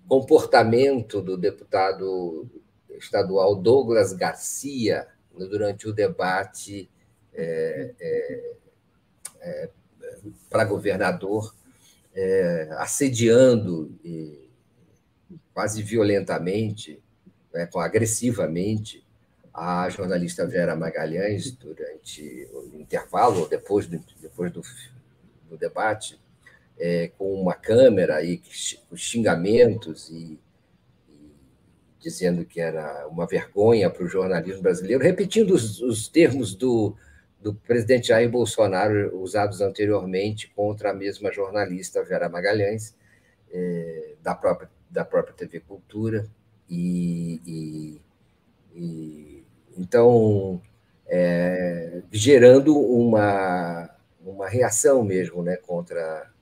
[0.08, 2.50] comportamento do deputado
[2.90, 6.90] estadual Douglas Garcia durante o debate
[7.32, 8.54] é, é,
[9.40, 9.70] é,
[10.48, 11.54] para governador,
[12.14, 13.98] é, assediando
[15.52, 17.02] quase violentamente,
[17.52, 19.03] né, agressivamente,
[19.54, 24.62] a jornalista Vera Magalhães durante o intervalo, depois do, depois do,
[25.48, 26.20] do debate,
[26.76, 28.42] é, com uma câmera e
[28.90, 30.40] com xingamentos e,
[31.08, 31.30] e,
[32.00, 36.96] dizendo que era uma vergonha para o jornalismo brasileiro, repetindo os, os termos do,
[37.40, 42.96] do presidente Jair Bolsonaro usados anteriormente contra a mesma jornalista Vera Magalhães,
[43.52, 46.26] é, da, própria, da própria TV Cultura.
[46.68, 48.00] E, e,
[48.74, 49.43] e
[49.76, 50.60] então,
[51.06, 53.90] é, gerando uma,
[54.24, 56.32] uma reação mesmo né, contra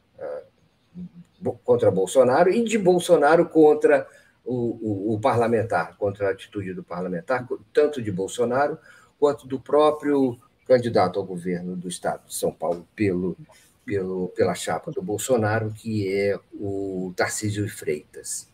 [1.64, 4.06] contra Bolsonaro e de Bolsonaro contra
[4.44, 8.78] o, o, o, parlamentar, contra a atitude do parlamentar, tanto de Bolsonaro
[9.18, 13.36] quanto do próprio candidato ao governo do Estado de São Paulo pelo,
[13.84, 18.48] pelo, pela chapa do Bolsonaro, que é o Tarcísio Freitas.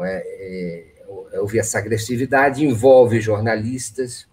[0.00, 0.97] É, é,
[1.34, 4.26] houve essa agressividade, envolve jornalistas,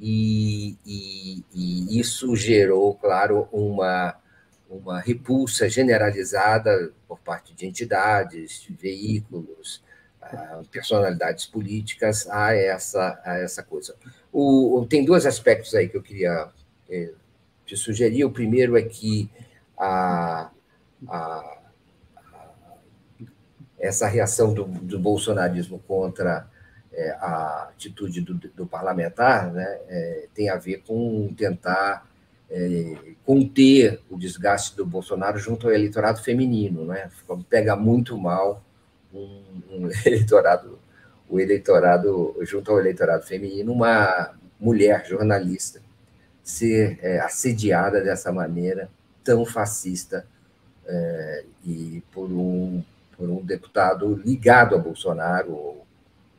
[0.00, 4.16] e, e, e isso gerou, claro, uma
[4.72, 9.82] uma repulsa generalizada por parte de entidades, de veículos,
[10.20, 13.94] ah, personalidades políticas a essa, a essa coisa.
[14.32, 16.48] O, tem dois aspectos aí que eu queria
[16.88, 17.12] eh,
[17.66, 18.24] te sugerir.
[18.24, 19.30] O primeiro é que
[19.76, 20.50] a,
[21.06, 21.58] a
[23.82, 26.48] essa reação do, do bolsonarismo contra
[26.92, 32.06] é, a atitude do, do parlamentar né, é, tem a ver com tentar
[32.48, 32.94] é,
[33.26, 37.10] conter o desgaste do Bolsonaro junto ao eleitorado feminino, né?
[37.48, 38.62] Pega muito mal
[39.12, 40.78] um, um eleitorado,
[41.28, 45.80] o eleitorado junto ao eleitorado feminino, uma mulher jornalista
[46.44, 48.88] ser é, assediada dessa maneira
[49.24, 50.26] tão fascista
[50.86, 52.82] é, e por um
[53.30, 55.86] um deputado ligado a Bolsonaro ou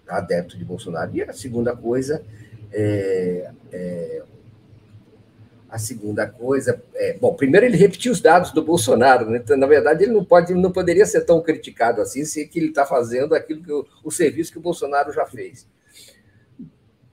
[0.07, 1.15] adepto de Bolsonaro.
[1.15, 2.23] E a segunda coisa
[2.71, 4.23] é, é
[5.73, 9.39] a segunda coisa, é, bom, primeiro ele repetiu os dados do Bolsonaro, né?
[9.43, 12.67] então, na verdade ele não pode, não poderia ser tão criticado assim se que ele
[12.67, 15.67] está fazendo aquilo que o, o serviço que o Bolsonaro já fez.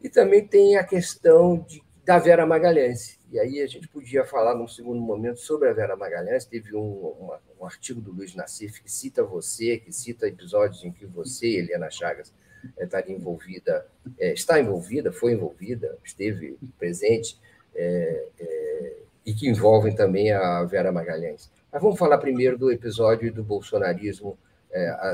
[0.03, 3.19] E também tem a questão de, da Vera Magalhães.
[3.33, 6.45] E aí a gente podia falar num segundo momento sobre a Vera Magalhães.
[6.45, 10.91] Teve um, uma, um artigo do Luiz Nassif que cita você, que cita episódios em
[10.91, 12.33] que você, Helena Chagas,
[12.77, 13.87] eh, estaria envolvida,
[14.19, 17.39] é, está envolvida, foi envolvida, esteve presente,
[17.75, 18.97] é, é,
[19.27, 21.51] e que envolvem também a Vera Magalhães.
[21.71, 24.37] Mas vamos falar primeiro do episódio do bolsonarismo,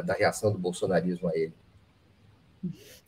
[0.04, 1.52] da reação do bolsonarismo a ele.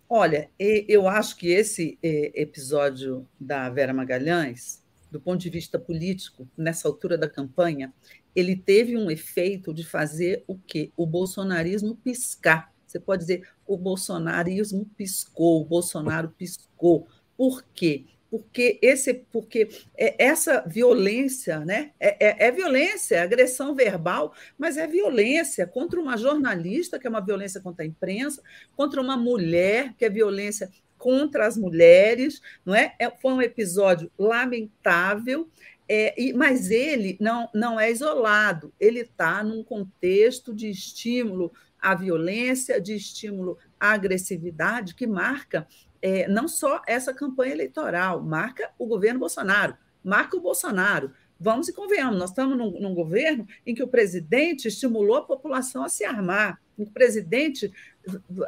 [0.09, 6.89] Olha, eu acho que esse episódio da Vera Magalhães, do ponto de vista político, nessa
[6.89, 7.93] altura da campanha,
[8.39, 10.93] ele teve um efeito de fazer o quê?
[10.97, 12.73] O bolsonarismo piscar.
[12.87, 17.07] Você pode dizer, o bolsonarismo piscou, o Bolsonaro piscou.
[17.37, 18.07] Por quê?
[18.31, 24.77] Porque, esse, porque é, essa violência né, é, é, é violência, é agressão verbal, mas
[24.77, 28.43] é violência contra uma jornalista, que é uma violência contra a imprensa,
[28.77, 32.95] contra uma mulher, que é violência contra as mulheres, não é?
[32.99, 35.49] é foi um episódio lamentável,
[35.89, 41.95] é, e, mas ele não, não é isolado, ele está num contexto de estímulo à
[41.95, 45.67] violência, de estímulo à agressividade, que marca
[46.03, 51.13] é, não só essa campanha eleitoral, marca o governo Bolsonaro, marca o Bolsonaro.
[51.41, 55.85] Vamos e convenhamos, nós estamos num, num governo em que o presidente estimulou a população
[55.85, 57.73] a se armar, o presidente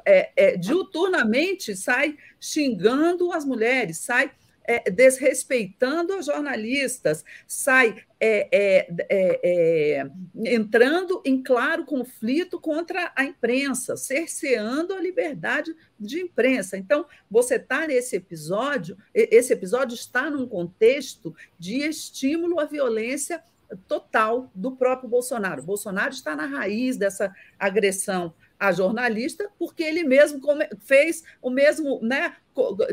[0.04, 4.32] é, é, diuturnamente sai xingando as mulheres, sai
[4.64, 10.10] é, desrespeitando os jornalistas, sai é, é, é, é,
[10.44, 16.76] entrando em claro conflito contra a imprensa, cerceando a liberdade de imprensa.
[16.76, 23.42] Então, você está nesse episódio, esse episódio está num contexto de estímulo à violência
[23.86, 25.62] total do próprio Bolsonaro.
[25.62, 30.38] Bolsonaro está na raiz dessa agressão a jornalista, porque ele mesmo
[30.80, 32.36] fez o mesmo, né,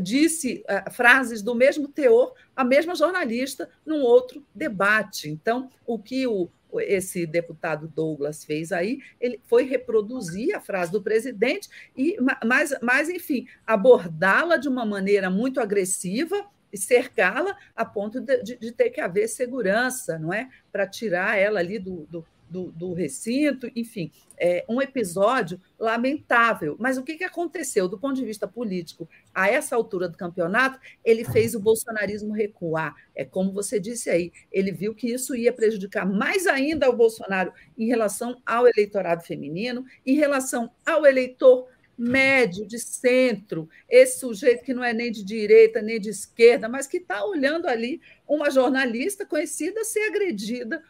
[0.02, 5.30] disse uh, frases do mesmo teor a mesma jornalista num outro debate.
[5.30, 11.02] Então, o que o, esse deputado Douglas fez aí, ele foi reproduzir a frase do
[11.02, 18.22] presidente e, mas, mas enfim, abordá-la de uma maneira muito agressiva e cercá-la a ponto
[18.22, 22.26] de, de, de, ter que haver segurança, não é, para tirar ela ali do, do
[22.50, 26.76] do, do recinto, enfim, é um episódio lamentável.
[26.80, 27.88] Mas o que, que aconteceu?
[27.88, 32.96] Do ponto de vista político, a essa altura do campeonato, ele fez o bolsonarismo recuar.
[33.16, 37.52] É como você disse aí, ele viu que isso ia prejudicar mais ainda o Bolsonaro
[37.78, 44.74] em relação ao eleitorado feminino, em relação ao eleitor médio, de centro, esse sujeito que
[44.74, 49.26] não é nem de direita, nem de esquerda, mas que está olhando ali uma jornalista
[49.26, 50.84] conhecida ser agredida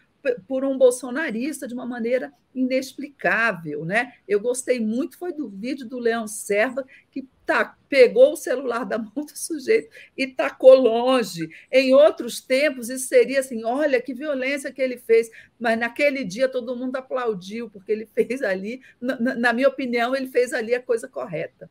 [0.48, 3.86] por um bolsonarista de uma maneira inexplicável.
[3.86, 4.14] Né?
[4.28, 8.98] Eu gostei muito foi do vídeo do Leão Serva, que tá, pegou o celular da
[8.98, 11.50] mão do sujeito e tacou longe.
[11.72, 15.30] Em outros tempos, isso seria assim: olha que violência que ele fez.
[15.60, 20.28] Mas naquele dia todo mundo aplaudiu, porque ele fez ali, na, na minha opinião, ele
[20.28, 21.70] fez ali a coisa correta.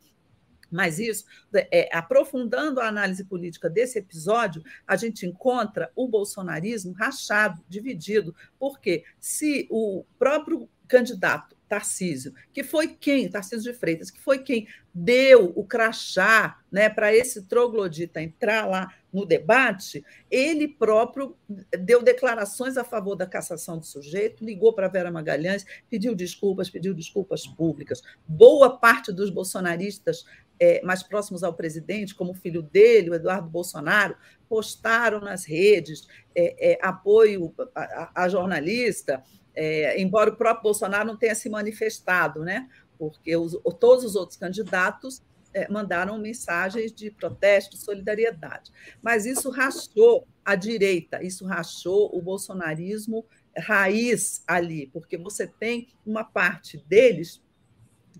[0.71, 1.25] Mas isso,
[1.55, 9.05] é, aprofundando a análise política desse episódio, a gente encontra o bolsonarismo rachado, dividido, porque
[9.21, 15.53] se o próprio candidato Tarcísio, que foi quem, Tarcísio de Freitas, que foi quem deu
[15.55, 21.37] o crachá né, para esse troglodita entrar lá no debate, ele próprio
[21.81, 26.95] deu declarações a favor da cassação do sujeito, ligou para Vera Magalhães, pediu desculpas, pediu
[26.95, 28.03] desculpas públicas.
[28.27, 30.25] Boa parte dos bolsonaristas
[30.59, 34.17] é, mais próximos ao presidente, como o filho dele, o Eduardo Bolsonaro,
[34.49, 39.23] postaram nas redes é, é, apoio à, jornalista,
[39.57, 42.69] é, embora o próprio Bolsonaro não tenha se manifestado, né?
[42.99, 48.71] porque os, todos os outros candidatos é, mandaram mensagens de protesto, solidariedade.
[49.01, 53.25] Mas isso rachou a direita, isso rachou o bolsonarismo
[53.57, 57.43] raiz ali, porque você tem uma parte deles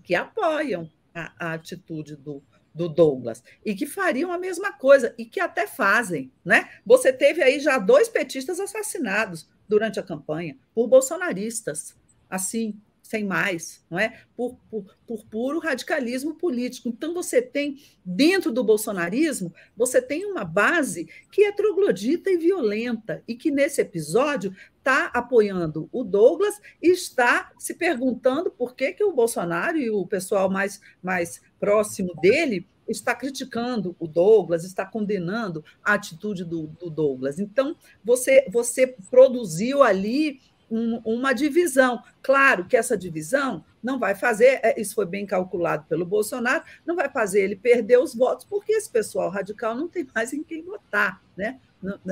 [0.03, 2.41] que apoiam a, a atitude do,
[2.73, 6.69] do Douglas e que fariam a mesma coisa e que até fazem, né?
[6.83, 11.95] Você teve aí já dois petistas assassinados durante a campanha por bolsonaristas,
[12.29, 14.21] assim, sem mais, não é?
[14.35, 16.89] Por, por, por, puro radicalismo político.
[16.89, 23.23] Então, você tem, dentro do bolsonarismo, você tem uma base que é troglodita e violenta,
[23.25, 29.03] e que, nesse episódio, está apoiando o Douglas e está se perguntando por que, que
[29.03, 35.63] o Bolsonaro e o pessoal mais, mais próximo dele está criticando o Douglas, está condenando
[35.83, 37.39] a atitude do, do Douglas.
[37.39, 42.01] Então, você, você produziu ali um, uma divisão.
[42.21, 46.95] Claro que essa divisão não vai fazer, é, isso foi bem calculado pelo Bolsonaro, não
[46.95, 50.63] vai fazer ele perder os votos, porque esse pessoal radical não tem mais em quem
[50.63, 51.59] votar, né?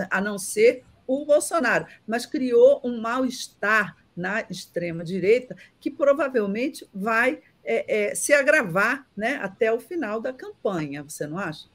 [0.09, 8.11] a não ser o Bolsonaro, mas criou um mal-estar na extrema-direita que provavelmente vai é,
[8.11, 11.67] é, se agravar né, até o final da campanha, você não acha?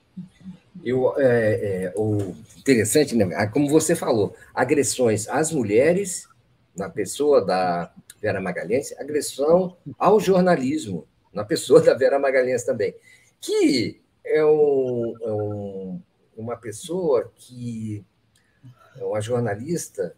[0.84, 3.28] Eu, é, é, o interessante, né?
[3.34, 6.28] Ah, como você falou, agressões às mulheres,
[6.76, 12.95] na pessoa da Vera Magalhães, agressão ao jornalismo, na pessoa da Vera Magalhães também,
[13.41, 16.03] que é, um, é um,
[16.36, 18.05] uma pessoa que
[18.97, 20.14] é uma jornalista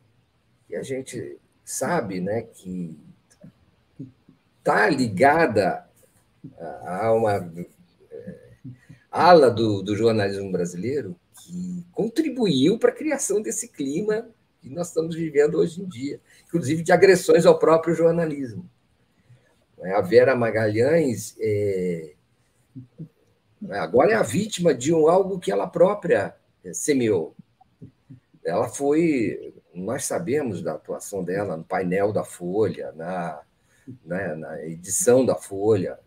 [0.66, 2.98] que a gente sabe né, que
[4.62, 5.84] está ligada
[6.84, 7.52] a uma
[8.10, 8.34] é,
[9.10, 14.28] ala do, do jornalismo brasileiro que contribuiu para a criação desse clima
[14.60, 18.64] que nós estamos vivendo hoje em dia, inclusive de agressões ao próprio jornalismo.
[19.82, 22.14] A Vera Magalhães é,
[23.70, 26.36] agora é a vítima de um algo que ela própria
[26.72, 27.34] semeou.
[28.44, 33.42] Ela foi, nós sabemos da atuação dela no painel da Folha, na,
[34.04, 35.98] na, na edição da Folha,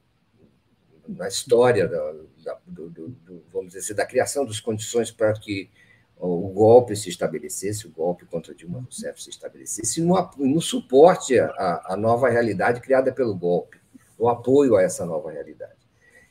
[1.07, 2.13] na história da,
[2.43, 5.69] da do, do, do, vamos dizer assim, da criação das condições para que
[6.17, 11.83] o golpe se estabelecesse, o golpe contra Dilma Rousseff se estabelecesse, no, no suporte à,
[11.85, 13.77] à nova realidade criada pelo golpe,
[14.17, 15.73] o apoio a essa nova realidade.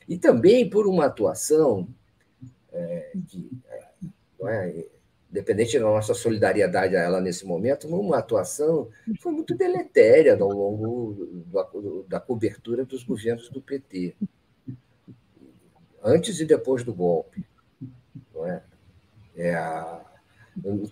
[0.07, 1.87] E também por uma atuação
[2.71, 3.49] é, que,
[4.47, 4.87] é,
[5.35, 11.43] independente da nossa solidariedade a ela nesse momento, uma atuação foi muito deletéria ao longo
[11.51, 11.69] da,
[12.07, 14.15] da cobertura dos governos do PT,
[16.01, 17.45] antes e depois do golpe.
[18.33, 18.63] Não é?
[19.35, 19.55] É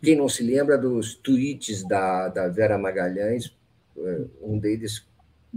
[0.01, 3.55] quem não se lembra dos tweets da, da Vera Magalhães,
[3.97, 5.07] é, um deles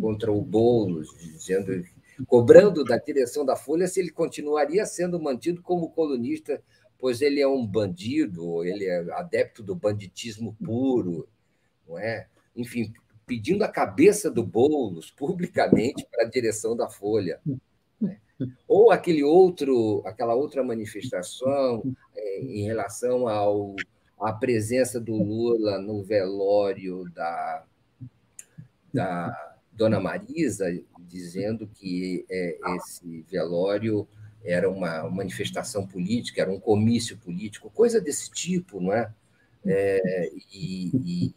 [0.01, 1.85] contra o Boulos, dizendo,
[2.29, 6.63] cobrando da direção da Folha se ele continuaria sendo mantido como colunista
[6.99, 11.29] pois ele é um bandido, ele é adepto do banditismo puro,
[11.87, 12.27] não é?
[12.55, 12.93] Enfim,
[13.27, 17.41] pedindo a cabeça do Boulos publicamente para a direção da Folha.
[18.01, 18.19] Né?
[18.69, 21.83] Ou aquele outro, aquela outra manifestação
[22.15, 23.75] é, em relação ao
[24.19, 27.65] à presença do Lula no velório da,
[28.93, 30.67] da Dona Marisa,
[31.01, 34.09] dizendo que é, esse velório
[34.47, 39.13] era uma manifestação política, era um comício político, coisa desse tipo, não é?
[39.67, 41.35] é e, e,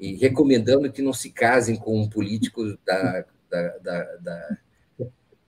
[0.00, 4.58] e, recomendando que não se casem com um político da, da, da, da,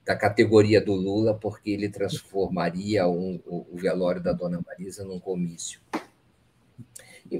[0.05, 5.19] da categoria do Lula, porque ele transformaria um, o, o velório da Dona Marisa num
[5.19, 5.79] comício.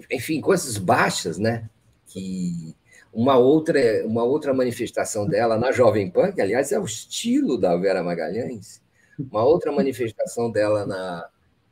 [0.10, 1.70] Enfim, coisas baixas, né?
[2.08, 2.76] Que
[3.14, 7.76] uma outra, uma outra manifestação dela na Jovem Pan, que, aliás, é o estilo da
[7.76, 8.81] Vera Magalhães,
[9.30, 11.30] uma outra manifestação dela na,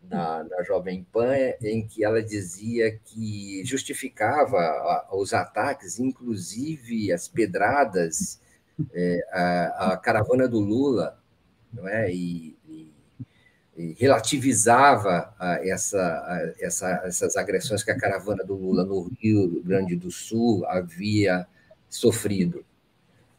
[0.10, 8.40] na, na, Jovem Pan, em que ela dizia que justificava os ataques, inclusive as pedradas,
[8.94, 11.20] é, a, a, caravana do Lula,
[11.72, 12.12] não é?
[12.12, 12.94] e, e,
[13.78, 15.34] e relativizava
[15.64, 21.48] essa, essa, essas agressões que a caravana do Lula no Rio Grande do Sul havia
[21.90, 22.66] sofrido.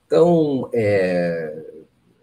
[0.07, 1.63] Então, é,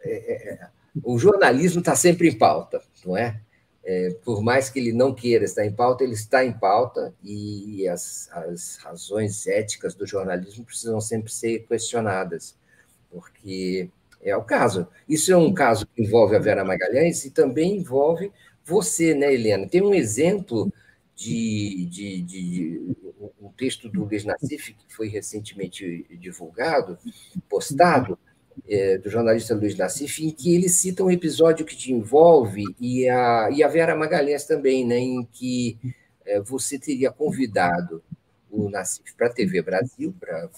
[0.04, 3.40] é, é o jornalismo está sempre em pauta, não é?
[3.84, 4.10] é?
[4.24, 8.30] Por mais que ele não queira estar em pauta, ele está em pauta e as,
[8.32, 12.58] as razões éticas do jornalismo precisam sempre ser questionadas,
[13.10, 13.90] porque
[14.22, 14.88] é o caso.
[15.08, 18.32] Isso é um caso que envolve a Vera Magalhães e também envolve
[18.64, 19.68] você, né, Helena?
[19.68, 20.72] Tem um exemplo
[21.16, 22.96] de, de, de
[23.42, 26.98] um texto do Luiz Nassif, que foi recentemente divulgado,
[27.50, 28.20] postado,
[28.68, 33.08] é, do jornalista Luiz Nassif, em que ele cita um episódio que te envolve, e
[33.10, 35.78] a, e a Vera Magalhães também, né, em que
[36.26, 38.04] é, você teria convidado
[38.50, 40.50] o Nassif para a TV Brasil, para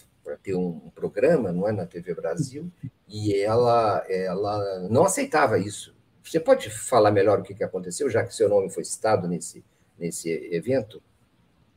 [0.43, 2.71] ter um programa, não é, na TV Brasil,
[3.07, 5.95] e ela, ela não aceitava isso.
[6.23, 9.63] Você pode falar melhor o que aconteceu, já que seu nome foi citado nesse,
[9.97, 11.01] nesse evento?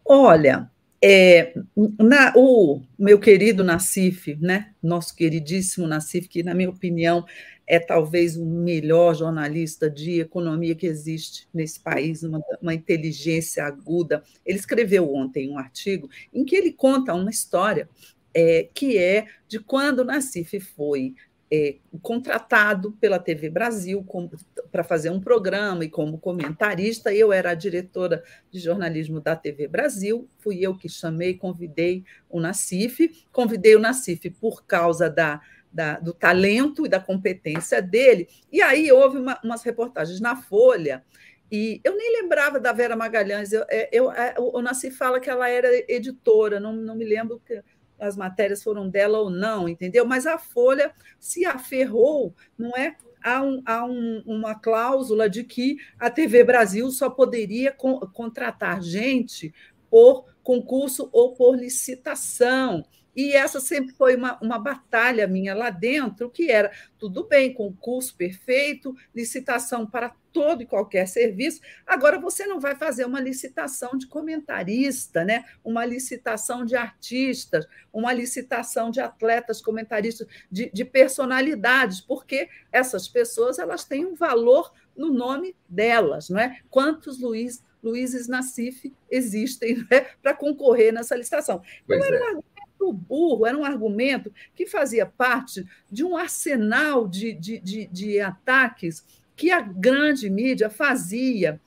[0.05, 0.71] Olha,
[1.03, 1.53] é,
[1.99, 4.73] na, o meu querido Nassif, né?
[4.81, 7.25] nosso queridíssimo Nassif, que, na minha opinião,
[7.67, 14.23] é talvez o melhor jornalista de economia que existe nesse país, uma, uma inteligência aguda.
[14.47, 17.89] Ele escreveu ontem um artigo em que ele conta uma história
[18.35, 21.15] é, que é de quando Nassif foi
[21.55, 24.03] é, contratado pela TV Brasil
[24.71, 27.13] para fazer um programa e como comentarista.
[27.13, 32.41] Eu era a diretora de jornalismo da TV Brasil, fui eu que chamei, convidei o
[32.41, 35.43] Nacif, convidei o Nacif por causa da
[35.75, 38.29] da, do talento e da competência dele.
[38.53, 41.03] E aí houve uma, umas reportagens na Folha,
[41.51, 45.21] e eu nem lembrava da Vera Magalhães, eu, é, eu, é, eu, eu nasci fala
[45.21, 47.63] que ela era editora, não, não me lembro que
[48.03, 50.05] as matérias foram dela ou não, entendeu?
[50.05, 52.97] Mas a Folha se aferrou, não é?
[53.23, 58.83] Há, um, há um, uma cláusula de que a TV Brasil só poderia con contratar
[58.83, 59.55] gente
[59.89, 62.85] por concurso ou por licitação.
[63.15, 68.17] E essa sempre foi uma, uma batalha minha lá dentro, que era tudo bem, concurso
[68.17, 71.61] perfeito, licitação para todo e qualquer serviço.
[71.87, 75.45] Agora, você não vai fazer uma licitação de comentarista, né?
[75.65, 83.59] uma licitação de artistas, uma licitação de atletas, comentaristas, de, de personalidades, porque essas pessoas
[83.59, 86.29] elas têm um valor no nome delas.
[86.29, 86.61] Não é?
[86.71, 90.07] Quantos Luiz, Luizes Nassif existem né?
[90.23, 91.63] para concorrer nessa licitação?
[91.85, 92.43] Então, era uma
[92.85, 98.21] o burro era um argumento que fazia parte de um arsenal de, de, de, de
[98.21, 99.05] ataques
[99.43, 101.61] que a grande mídia fazia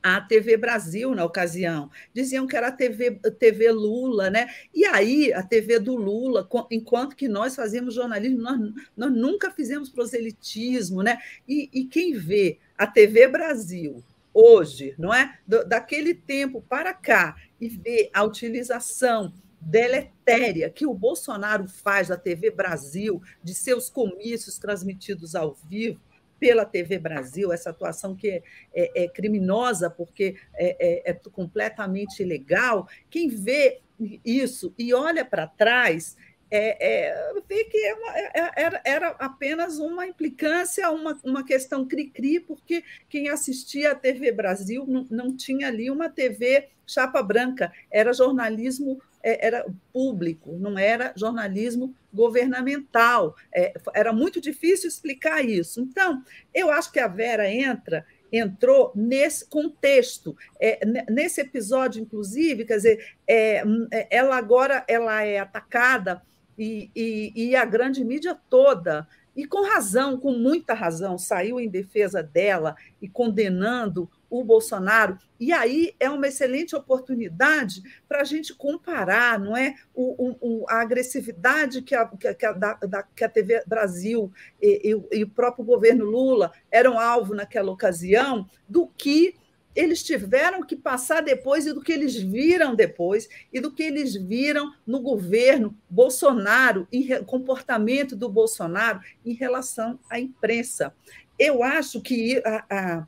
[0.00, 1.90] à TV Brasil na ocasião.
[2.14, 4.46] Diziam que era a TV, TV Lula, né?
[4.72, 8.60] E aí, a TV do Lula, enquanto que nós fazíamos jornalismo, nós,
[8.96, 11.18] nós nunca fizemos proselitismo, né?
[11.48, 14.00] E, e quem vê a TV Brasil
[14.32, 15.40] hoje, não é?
[15.66, 22.48] daquele tempo para cá, e vê a utilização deletéria que o Bolsonaro faz da TV
[22.48, 26.05] Brasil, de seus comícios transmitidos ao vivo
[26.38, 28.42] pela TV Brasil, essa atuação que é,
[28.74, 32.88] é, é criminosa porque é, é, é completamente ilegal.
[33.10, 33.80] Quem vê
[34.24, 36.16] isso e olha para trás
[36.50, 41.44] é, é, vê que é uma, é, é, era, era, apenas uma implicância, uma, uma
[41.44, 47.20] questão cri-cri, porque quem assistia à TV Brasil não, não tinha ali uma TV chapa
[47.20, 53.34] branca, era jornalismo era público, não era jornalismo governamental.
[53.54, 55.80] É, era muito difícil explicar isso.
[55.80, 56.22] Então,
[56.54, 63.14] eu acho que a Vera entra entrou nesse contexto, é, nesse episódio, inclusive, quer dizer,
[63.26, 63.62] é,
[63.92, 66.22] é, ela agora ela é atacada
[66.58, 71.68] e, e, e, a grande mídia toda, e com razão, com muita razão, saiu em
[71.68, 75.18] defesa dela e condenando o Bolsonaro.
[75.38, 80.80] E aí é uma excelente oportunidade para a gente comparar não é, o, o, a
[80.80, 85.64] agressividade que a, que a, da, que a TV Brasil e, e, e o próprio
[85.64, 89.34] governo Lula eram alvo naquela ocasião, do que
[89.76, 94.14] eles tiveram que passar depois e do que eles viram depois e do que eles
[94.14, 100.94] viram no governo Bolsonaro e comportamento do Bolsonaro em relação à imprensa.
[101.38, 103.06] Eu acho que a, a,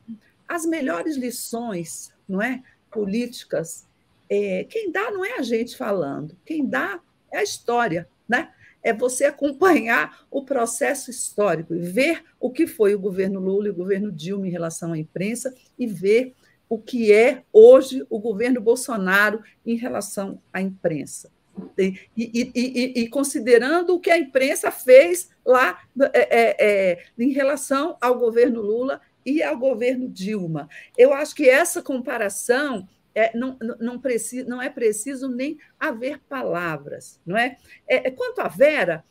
[0.49, 3.87] as melhores lições, não é, políticas,
[4.27, 6.99] é, quem dá não é a gente falando, quem dá
[7.31, 8.51] é a história, né?
[8.81, 13.71] É você acompanhar o processo histórico e ver o que foi o governo Lula e
[13.71, 16.33] o governo Dilma em relação à imprensa e ver
[16.67, 21.29] o que é hoje o governo Bolsonaro em relação à imprensa.
[21.77, 25.81] E, e, e, e considerando o que a imprensa fez lá
[26.13, 30.69] é, é, é, em relação ao governo Lula e ao governo Dilma.
[30.97, 37.19] Eu acho que essa comparação é, não, não, precisa, não é preciso nem haver palavras.
[37.25, 37.57] Não é?
[37.87, 38.07] é?
[38.07, 39.03] é quanto à Vera,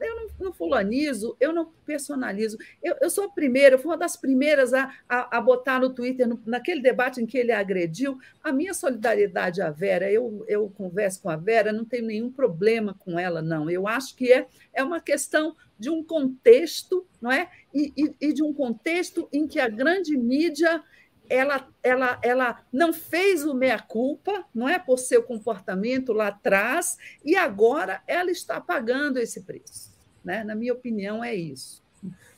[0.00, 2.58] eu não, não fulanizo, eu não personalizo.
[2.82, 5.90] Eu, eu sou a primeira, eu fui uma das primeiras a, a, a botar no
[5.90, 10.10] Twitter, no, naquele debate em que ele agrediu, a minha solidariedade à Vera.
[10.10, 13.70] Eu, eu converso com a Vera, não tenho nenhum problema com ela, não.
[13.70, 17.50] Eu acho que é, é uma questão de um contexto, não é?
[17.72, 20.82] E, e, e de um contexto em que a grande mídia
[21.30, 27.36] ela, ela, ela não fez o meia-culpa, não é por seu comportamento lá atrás, e
[27.36, 29.89] agora ela está pagando esse preço.
[30.24, 30.44] Né?
[30.44, 31.82] Na minha opinião, é isso.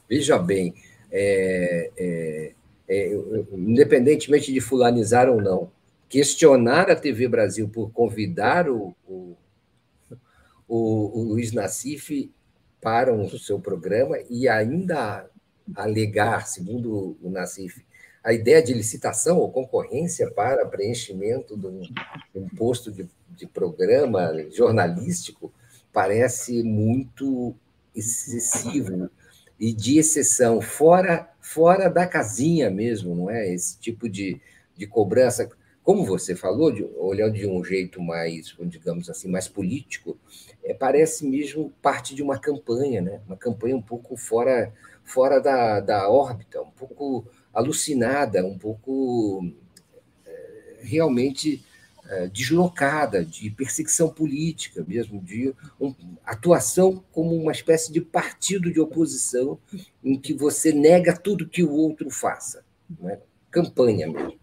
[0.09, 0.74] Veja bem,
[1.11, 2.53] é, é,
[2.89, 3.12] é,
[3.53, 5.70] independentemente de fulanizar ou não,
[6.09, 9.37] questionar a TV Brasil por convidar o, o,
[10.68, 12.30] o, o Luiz Nassif
[12.80, 15.30] para o seu programa e ainda
[15.74, 17.85] alegar, segundo o Nassif,
[18.22, 23.47] a ideia de licitação ou concorrência para preenchimento de um, de um posto de, de,
[23.47, 25.53] programa jornalístico
[25.93, 27.55] parece muito
[27.95, 29.11] excessivo
[29.59, 33.53] e de exceção, fora, fora da casinha mesmo, não é?
[33.53, 34.40] Esse tipo de,
[34.76, 35.49] de cobrança,
[35.84, 40.18] como você falou, de, olhando de um jeito mais, digamos assim, mais político,
[40.64, 43.20] é, parece mesmo parte de uma campanha, né?
[43.26, 44.72] Uma campanha um pouco fora,
[45.05, 49.47] fora da, da órbita, um pouco alucinada, um pouco
[50.26, 51.64] é, realmente
[52.12, 55.54] é, deslocada, de perseguição política mesmo, de
[56.24, 59.58] atuação como uma espécie de partido de oposição
[60.04, 62.62] em que você nega tudo que o outro faça.
[63.00, 63.18] Né?
[63.50, 64.38] Campanha mesmo.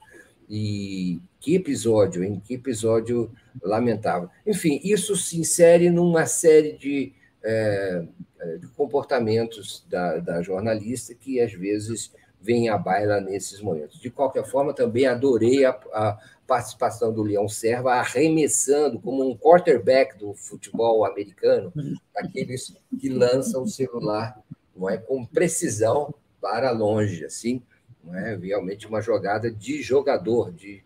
[0.50, 2.42] E que episódio, hein?
[2.44, 4.30] Que episódio lamentável.
[4.48, 7.14] Enfim, isso se insere numa série de,
[7.44, 8.04] é,
[8.40, 12.12] é de comportamentos da, da jornalista que, às vezes,
[12.42, 14.00] vem à baila nesses momentos.
[14.00, 16.18] De qualquer forma, também adorei a, a
[16.48, 21.72] participação do Leão Serva arremessando como um quarterback do futebol americano,
[22.16, 24.42] aqueles que lançam o celular
[24.76, 27.62] não é, com precisão para longe, assim,
[28.04, 28.36] não é?
[28.36, 30.84] Realmente uma jogada de jogador, de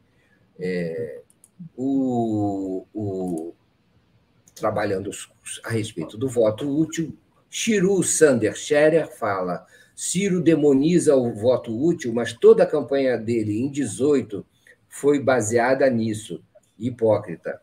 [0.60, 1.22] é,
[1.78, 3.54] o, o,
[4.56, 5.12] trabalhando
[5.64, 7.16] a respeito do voto útil,
[7.50, 13.70] Chiru Sander Scherer fala Ciro demoniza o voto útil, mas toda a campanha dele em
[13.70, 14.46] 18
[14.90, 16.44] foi baseada nisso.
[16.78, 17.62] Hipócrita.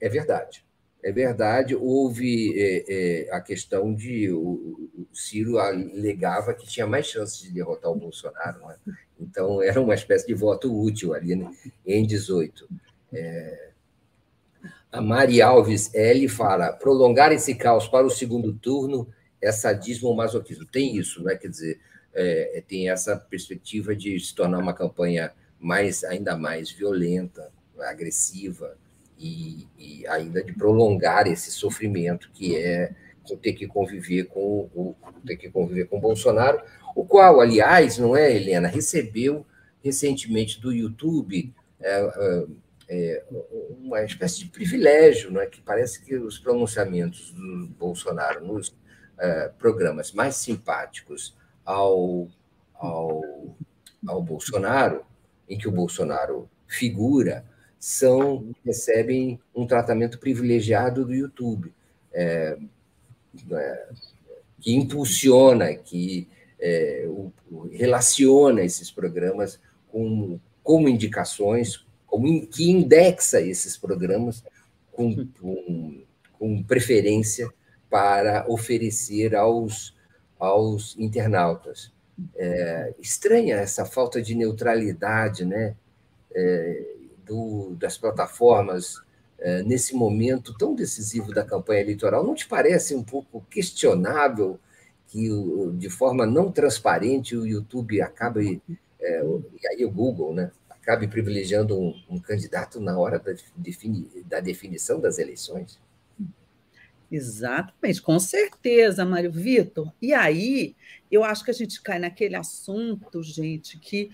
[0.00, 0.64] É verdade.
[1.04, 2.84] É verdade, houve é,
[3.26, 4.30] é, a questão de.
[4.30, 8.70] O, o, Ciro alegava que tinha mais chances de derrotar o Bolsonaro.
[8.70, 8.76] É?
[9.18, 11.50] Então, era uma espécie de voto útil ali né,
[11.84, 12.68] em 18.
[13.12, 13.70] É,
[14.92, 19.08] a Mari Alves L fala: prolongar esse caos para o segundo turno
[19.42, 20.64] é sadismo ou masoquismo.
[20.64, 21.34] Tem isso, né?
[21.34, 21.80] quer dizer,
[22.14, 28.76] é, é, tem essa perspectiva de se tornar uma campanha mais ainda mais violenta, agressiva
[29.18, 32.92] e, e ainda de prolongar esse sofrimento que é
[33.40, 36.60] ter que conviver com o ter que conviver com Bolsonaro,
[36.94, 39.46] o qual, aliás, não é, Helena, recebeu
[39.82, 42.46] recentemente do YouTube é, é,
[42.88, 43.24] é
[43.80, 45.46] uma espécie de privilégio, não é?
[45.46, 48.74] Que parece que os pronunciamentos do Bolsonaro nos
[49.22, 51.32] é, programas mais simpáticos
[51.64, 52.28] ao,
[52.74, 53.22] ao,
[54.04, 55.04] ao Bolsonaro,
[55.48, 57.44] em que o Bolsonaro figura,
[57.78, 61.72] são recebem um tratamento privilegiado do YouTube,
[62.12, 62.58] é,
[63.52, 63.88] é,
[64.60, 66.28] que impulsiona, que
[66.60, 67.32] é, o,
[67.70, 74.42] relaciona esses programas com, como indicações, como que indexa esses programas
[74.90, 76.02] com, com,
[76.38, 77.48] com preferência
[77.92, 79.94] para oferecer aos,
[80.38, 81.92] aos internautas.
[82.34, 85.76] É, estranha essa falta de neutralidade né,
[86.34, 86.86] é,
[87.26, 89.02] do, das plataformas
[89.38, 92.24] é, nesse momento tão decisivo da campanha eleitoral.
[92.24, 94.58] Não te parece um pouco questionável
[95.08, 95.28] que,
[95.74, 98.62] de forma não transparente, o YouTube acabe,
[98.98, 104.08] é, e aí o Google, né, acabe privilegiando um, um candidato na hora da, defini,
[104.24, 105.78] da definição das eleições?
[107.12, 109.92] Exatamente, com certeza, Mário Vitor.
[110.00, 110.74] E aí,
[111.10, 114.10] eu acho que a gente cai naquele assunto, gente, que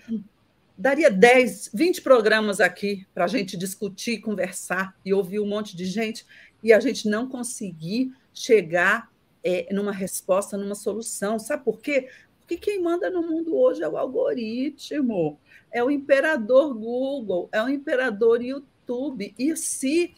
[0.76, 5.84] daria 10, 20 programas aqui para a gente discutir, conversar e ouvir um monte de
[5.84, 6.26] gente
[6.60, 9.08] e a gente não conseguir chegar
[9.44, 11.38] é, numa resposta, numa solução.
[11.38, 12.08] Sabe por quê?
[12.40, 15.38] Porque quem manda no mundo hoje é o algoritmo,
[15.70, 19.32] é o imperador Google, é o imperador YouTube.
[19.38, 20.16] E se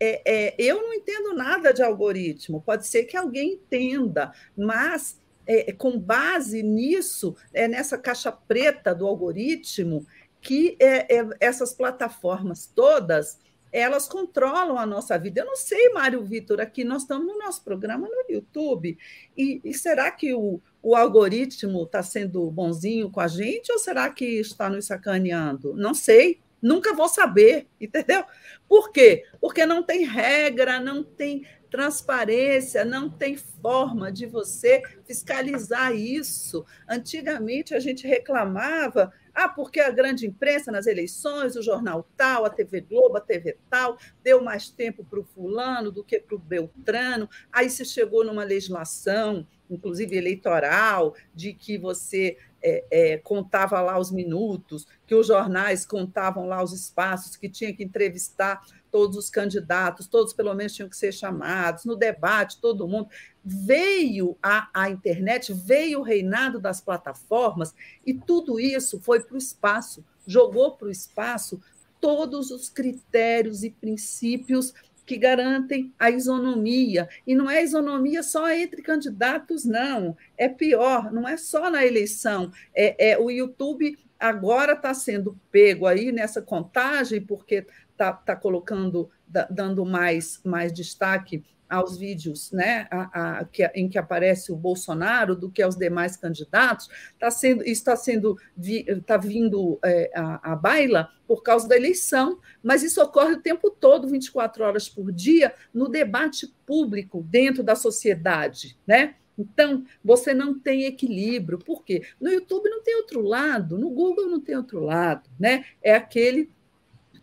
[0.00, 5.72] é, é, eu não entendo nada de algoritmo, pode ser que alguém entenda, mas é,
[5.72, 10.06] com base nisso, é nessa caixa preta do algoritmo,
[10.40, 13.38] que é, é, essas plataformas todas
[13.70, 15.40] elas controlam a nossa vida.
[15.40, 18.96] Eu não sei, Mário Vitor, aqui nós estamos no nosso programa no YouTube.
[19.36, 24.08] E, e será que o, o algoritmo está sendo bonzinho com a gente ou será
[24.10, 25.74] que está nos sacaneando?
[25.74, 26.40] Não sei.
[26.60, 28.24] Nunca vou saber, entendeu?
[28.68, 29.24] Por quê?
[29.40, 36.64] Porque não tem regra, não tem transparência, não tem forma de você fiscalizar isso.
[36.88, 42.50] Antigamente a gente reclamava, ah, porque a grande imprensa nas eleições, o jornal tal, a
[42.50, 46.38] TV Globo, a TV tal, deu mais tempo para o fulano do que para o
[46.38, 47.28] Beltrano.
[47.52, 54.10] Aí se chegou numa legislação, inclusive eleitoral, de que você é, é, contava lá os
[54.10, 60.06] minutos, que os jornais contavam lá os espaços, que tinha que entrevistar todos os candidatos,
[60.06, 63.08] todos pelo menos tinham que ser chamados, no debate, todo mundo.
[63.44, 69.38] Veio a, a internet, veio o reinado das plataformas, e tudo isso foi para o
[69.38, 71.60] espaço, jogou para o espaço
[72.00, 74.72] todos os critérios e princípios
[75.08, 77.08] que garantem a isonomia.
[77.26, 80.14] E não é isonomia só entre candidatos, não.
[80.36, 82.52] É pior, não é só na eleição.
[82.74, 89.10] É, é o YouTube agora está sendo pego aí nessa contagem, porque está tá colocando,
[89.48, 95.36] dando mais, mais destaque aos vídeos né, a, a, que, em que aparece o Bolsonaro
[95.36, 101.10] do que aos demais candidatos, está sendo, está sendo está vindo é, a, a baila
[101.26, 105.88] por causa da eleição, mas isso ocorre o tempo todo, 24 horas por dia, no
[105.88, 109.14] debate público dentro da sociedade, né?
[109.38, 111.58] Então, você não tem equilíbrio.
[111.58, 112.02] Por quê?
[112.20, 115.64] No YouTube não tem outro lado, no Google não tem outro lado, né?
[115.80, 116.50] É aquele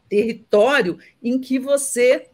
[0.07, 2.29] território em que você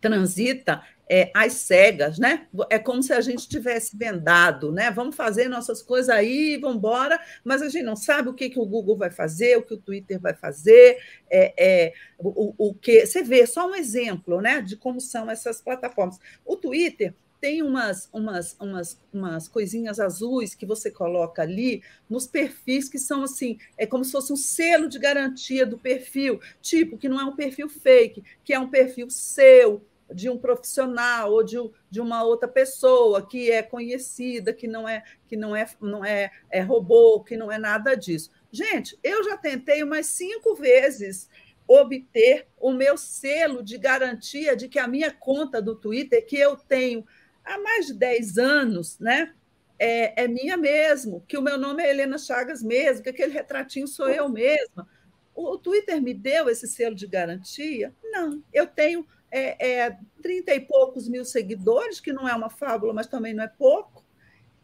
[0.00, 0.82] transita
[1.12, 2.46] é, às cegas, né?
[2.70, 4.92] É como se a gente tivesse vendado, né?
[4.92, 8.60] Vamos fazer nossas coisas aí, vamos embora, mas a gente não sabe o que, que
[8.60, 10.98] o Google vai fazer, o que o Twitter vai fazer,
[11.28, 13.04] é, é, o, o que.
[13.04, 16.16] Você vê, só um exemplo né, de como são essas plataformas.
[16.46, 22.88] O Twitter tem umas, umas, umas, umas coisinhas azuis que você coloca ali nos perfis
[22.88, 27.08] que são assim, é como se fosse um selo de garantia do perfil, tipo, que
[27.08, 29.82] não é um perfil fake, que é um perfil seu,
[30.12, 31.56] de um profissional ou de,
[31.90, 36.30] de uma outra pessoa que é conhecida, que não é que não é não é,
[36.50, 38.30] é robô, que não é nada disso.
[38.50, 41.28] Gente, eu já tentei umas cinco vezes
[41.66, 46.56] obter o meu selo de garantia de que a minha conta do Twitter, que eu
[46.56, 47.06] tenho
[47.44, 49.32] há mais de 10 anos, né?
[49.78, 53.86] É, é minha mesmo, que o meu nome é Helena Chagas mesmo, que aquele retratinho
[53.86, 54.86] sou eu mesma.
[55.34, 57.94] O, o Twitter me deu esse selo de garantia?
[58.02, 62.92] Não, eu tenho é, é 30 e poucos mil seguidores, que não é uma fábula,
[62.92, 64.04] mas também não é pouco,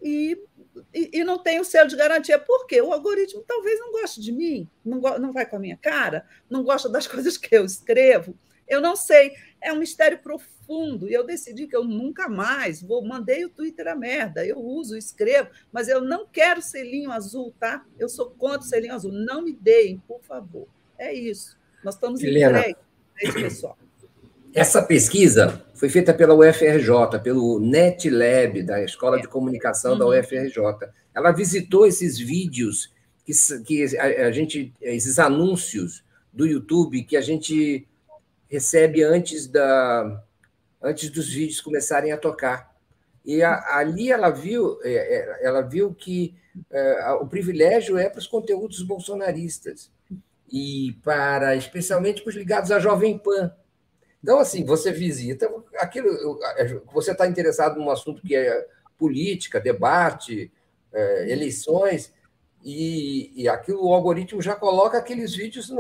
[0.03, 0.39] e,
[0.93, 2.39] e, e não tem o selo de garantia.
[2.39, 2.81] Por quê?
[2.81, 6.63] O algoritmo talvez não goste de mim, não, não vai com a minha cara, não
[6.63, 8.37] gosta das coisas que eu escrevo.
[8.69, 11.09] Eu não sei, é um mistério profundo.
[11.09, 13.05] E eu decidi que eu nunca mais vou.
[13.07, 14.45] Mandei o Twitter a merda.
[14.45, 17.87] Eu uso, escrevo, mas eu não quero selinho azul, tá?
[17.97, 19.13] Eu sou contra o selinho azul.
[19.13, 20.67] Não me deem, por favor.
[20.99, 21.57] É isso.
[21.85, 23.79] Nós estamos entregues a esse pessoal.
[24.57, 29.99] Essa pesquisa foi feita pela UFRJ, pelo NetLab, da Escola de Comunicação uhum.
[29.99, 30.89] da UFRJ.
[31.15, 32.91] Ela visitou esses vídeos,
[33.23, 33.35] que,
[33.67, 36.03] que a, a, gente, esses anúncios
[36.33, 37.87] do YouTube que a gente
[38.49, 40.25] recebe antes, da,
[40.83, 42.75] antes dos vídeos começarem a tocar.
[43.27, 46.35] E a, ali ela viu, é, é, ela viu que
[46.71, 49.91] é, o privilégio é para os conteúdos bolsonaristas
[50.51, 53.53] e para especialmente para os ligados à Jovem Pan
[54.27, 56.37] então, assim, você visita aquilo.
[56.93, 58.67] Você está interessado num assunto que é
[58.99, 60.51] política, debate,
[60.93, 62.13] é, eleições,
[62.65, 65.73] e, e aquilo, o algoritmo já coloca aqueles vídeos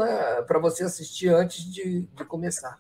[0.47, 2.79] para você assistir antes de, de começar.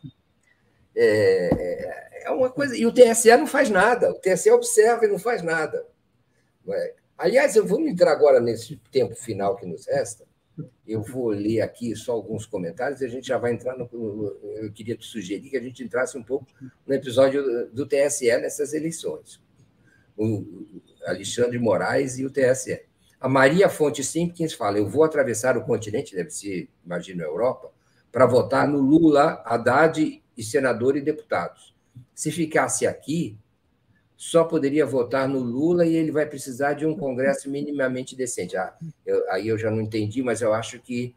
[0.95, 2.77] É, é uma coisa.
[2.77, 4.13] E o TSE não faz nada.
[4.13, 5.85] O TSE observa e não faz nada.
[6.69, 6.95] É?
[7.19, 10.26] Aliás, eu vou entrar agora nesse tempo final que nos resta
[10.87, 13.89] eu vou ler aqui só alguns comentários e a gente já vai entrar no.
[14.61, 16.47] Eu queria te sugerir que a gente entrasse um pouco
[16.87, 19.41] no episódio do TSE nessas eleições.
[20.17, 20.65] O
[21.05, 22.83] Alexandre Moraes e o TSE.
[23.21, 27.71] A Maria Fonte Simpkins fala: Eu vou atravessar o continente, deve ser, imagino, a Europa,
[28.11, 31.75] para votar no Lula, Haddad e senador e deputados.
[32.15, 33.39] Se ficasse aqui,
[34.17, 38.57] só poderia votar no Lula e ele vai precisar de um Congresso minimamente decente.
[38.57, 41.15] Ah, eu, aí eu já não entendi, mas eu acho que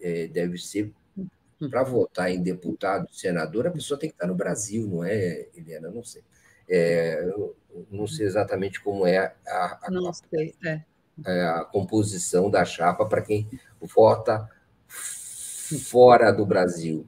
[0.00, 0.92] é, deve ser
[1.70, 5.90] para votar em deputado, senador, a pessoa tem que estar no Brasil, não é, Helena?
[5.90, 6.22] Não sei.
[6.68, 7.24] É,
[7.90, 10.82] não sei exatamente como é a, a, sei, é.
[11.24, 11.42] é.
[11.44, 13.48] a composição da chapa para quem
[13.80, 14.50] vota
[14.88, 17.06] fora do Brasil.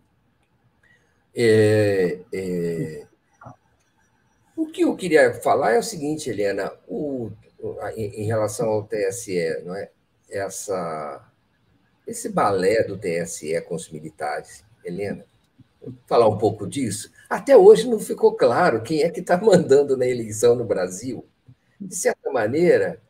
[1.35, 3.07] É, é,
[4.59, 7.31] o que eu queria falar é o seguinte, Helena, o,
[7.95, 9.89] em, relação ao TSE, não é?
[10.29, 11.25] Essa,
[12.05, 15.25] esse balé do TSE com os militares, Helena,
[16.09, 17.13] falar um pouco disso.
[17.31, 21.25] Até hoje não ficou claro quem é que está mandando na eleição no Brasil.
[21.81, 23.01] De certa maneira,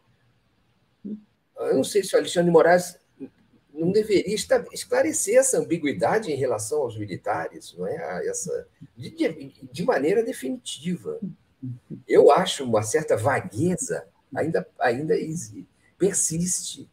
[1.02, 2.98] eu não sei se o Alexandre Moraes
[3.78, 4.34] não deveria
[4.72, 8.26] esclarecer essa ambiguidade em relação aos militares, não é?
[8.26, 8.66] Essa,
[8.96, 11.18] de, de maneira definitiva.
[12.06, 15.14] Eu acho uma certa vagueza ainda, ainda
[15.98, 16.88] persiste.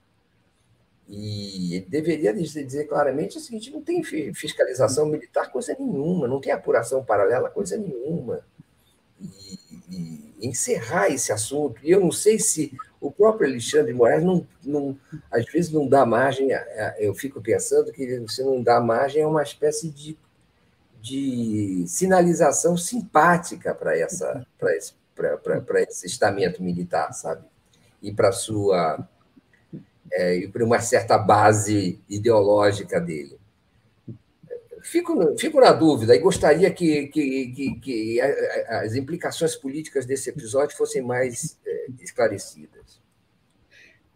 [1.08, 7.06] E deveria dizer claramente o seguinte: não tem fiscalização militar coisa nenhuma, não tem apuração
[7.06, 8.44] paralela coisa nenhuma.
[9.22, 9.60] E,
[9.90, 11.80] e encerrar esse assunto.
[11.84, 14.98] E eu não sei se o próprio Alexandre de Moraes não, não,
[15.32, 16.50] às vezes não dá margem,
[16.98, 20.18] eu fico pensando que você não dá margem a uma espécie de,
[21.02, 24.94] de sinalização simpática para essa para esse,
[25.88, 27.44] esse estamento militar, sabe?
[28.02, 29.08] E para sua
[30.12, 33.38] é, e por uma certa base ideológica dele.
[34.82, 38.22] Fico, fico na dúvida e gostaria que, que, que, que
[38.68, 41.58] as implicações políticas desse episódio fossem mais
[42.00, 43.02] esclarecidas.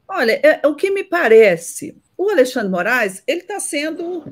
[0.07, 4.25] Olha, é, o que me parece, o Alexandre Moraes ele está sendo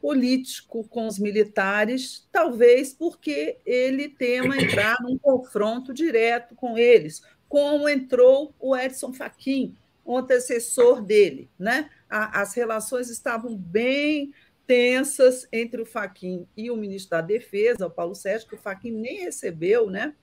[0.00, 7.88] político com os militares, talvez porque ele tema entrar num confronto direto com eles, como
[7.88, 11.50] entrou o Edson Fachin, o antecessor dele.
[11.58, 11.90] Né?
[12.08, 14.32] As relações estavam bem
[14.64, 18.92] tensas entre o Fachin e o ministro da Defesa, o Paulo Sérgio, que o Fachin
[18.92, 20.14] nem recebeu né?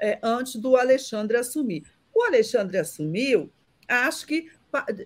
[0.00, 1.84] É, antes do Alexandre assumir.
[2.18, 3.48] O Alexandre assumiu,
[3.86, 4.50] acho que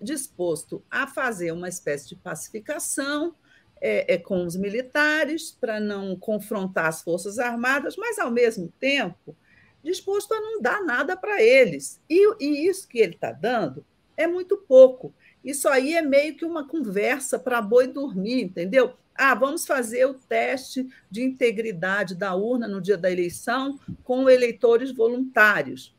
[0.00, 3.34] disposto a fazer uma espécie de pacificação,
[3.78, 9.36] é, é, com os militares para não confrontar as Forças Armadas, mas, ao mesmo tempo,
[9.84, 12.00] disposto a não dar nada para eles.
[12.08, 13.84] E, e isso que ele está dando
[14.16, 15.12] é muito pouco.
[15.44, 18.94] Isso aí é meio que uma conversa para boi dormir, entendeu?
[19.14, 24.90] Ah, vamos fazer o teste de integridade da urna no dia da eleição com eleitores
[24.92, 25.94] voluntários.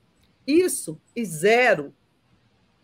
[0.45, 1.93] Isso e zero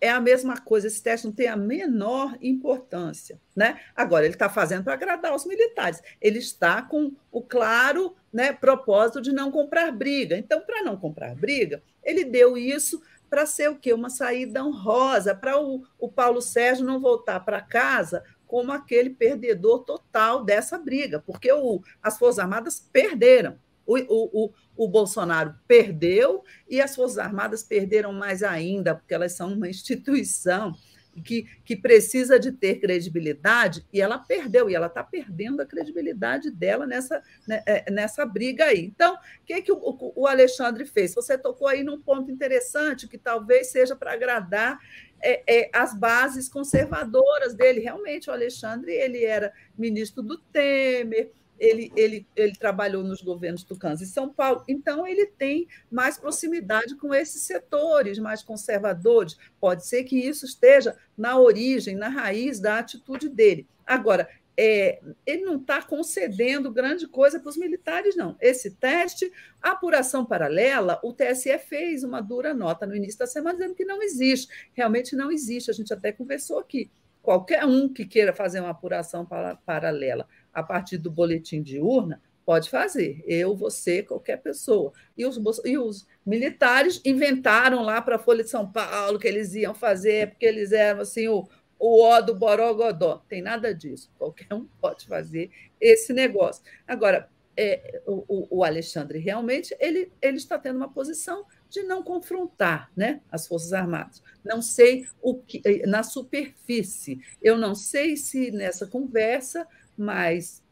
[0.01, 3.39] é a mesma coisa, esse teste não tem a menor importância.
[3.55, 3.80] Né?
[3.95, 6.01] Agora, ele está fazendo para agradar os militares.
[6.22, 10.38] Ele está com o claro né, propósito de não comprar briga.
[10.38, 13.93] Então, para não comprar briga, ele deu isso para ser o quê?
[13.93, 19.84] Uma saída honrosa, para o, o Paulo Sérgio não voltar para casa como aquele perdedor
[19.84, 23.60] total dessa briga, porque o, as Forças Armadas perderam.
[23.86, 23.97] O,
[24.45, 29.67] o, o Bolsonaro perdeu e as Forças Armadas perderam mais ainda, porque elas são uma
[29.69, 30.73] instituição
[31.21, 36.49] que, que precisa de ter credibilidade, e ela perdeu, e ela está perdendo a credibilidade
[36.49, 38.86] dela nessa, né, é, nessa briga aí.
[38.86, 41.13] Então, o que, que o, o Alexandre fez?
[41.13, 44.80] Você tocou aí num ponto interessante, que talvez seja para agradar
[45.21, 47.82] é, é, as bases conservadoras dele.
[47.82, 54.01] Realmente, o Alexandre ele era ministro do Temer, ele, ele, ele trabalhou nos governos Tucans
[54.01, 59.38] e São Paulo, então ele tem mais proximidade com esses setores mais conservadores.
[59.60, 63.68] Pode ser que isso esteja na origem, na raiz da atitude dele.
[63.86, 64.30] Agora,
[64.62, 68.36] é, ele não está concedendo grande coisa para os militares, não.
[68.41, 69.32] Esse teste,
[69.62, 74.03] apuração paralela, o TSE fez uma dura nota no início da semana dizendo que não
[74.03, 74.49] existe.
[74.74, 75.72] Realmente não existe.
[75.72, 76.91] A gente até conversou aqui.
[77.22, 79.26] Qualquer um que queira fazer uma apuração
[79.66, 83.24] paralela a partir do boletim de urna, pode fazer.
[83.28, 84.91] Eu, você, qualquer pessoa.
[85.16, 89.54] E os, e os militares inventaram lá para a Folha de São Paulo que eles
[89.54, 91.47] iam fazer, porque eles eram assim o,
[91.78, 93.24] o ó do Borogodó.
[93.30, 94.12] Tem nada disso.
[94.18, 96.64] Qualquer um pode fazer esse negócio.
[96.88, 102.89] Agora, é, o, o Alexandre realmente ele, ele está tendo uma posição de não confrontar
[102.95, 104.24] né, as Forças Armadas.
[104.43, 107.20] Não sei o que na superfície.
[107.41, 109.68] Eu não sei se nessa conversa
[110.00, 110.64] mas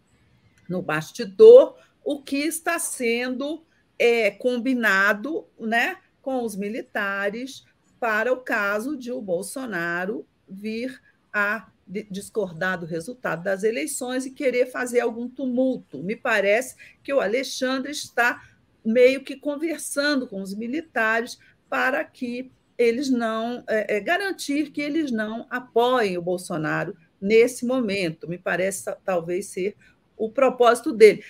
[0.68, 3.64] no bastidor, o que está sendo
[4.00, 7.66] é, combinado né, com os militares
[8.00, 11.02] para o caso de o Bolsonaro vir
[11.34, 11.68] a
[12.10, 16.04] discordar do resultado das eleições e querer fazer algum tumulto.
[16.04, 18.44] Me parece que o Alexandre está
[18.84, 25.12] meio que conversando com os militares para que eles não é, é, garantir que eles
[25.12, 28.28] não apoiem o Bolsonaro nesse momento.
[28.28, 29.76] Me parece talvez ser
[30.18, 31.24] o propósito dele.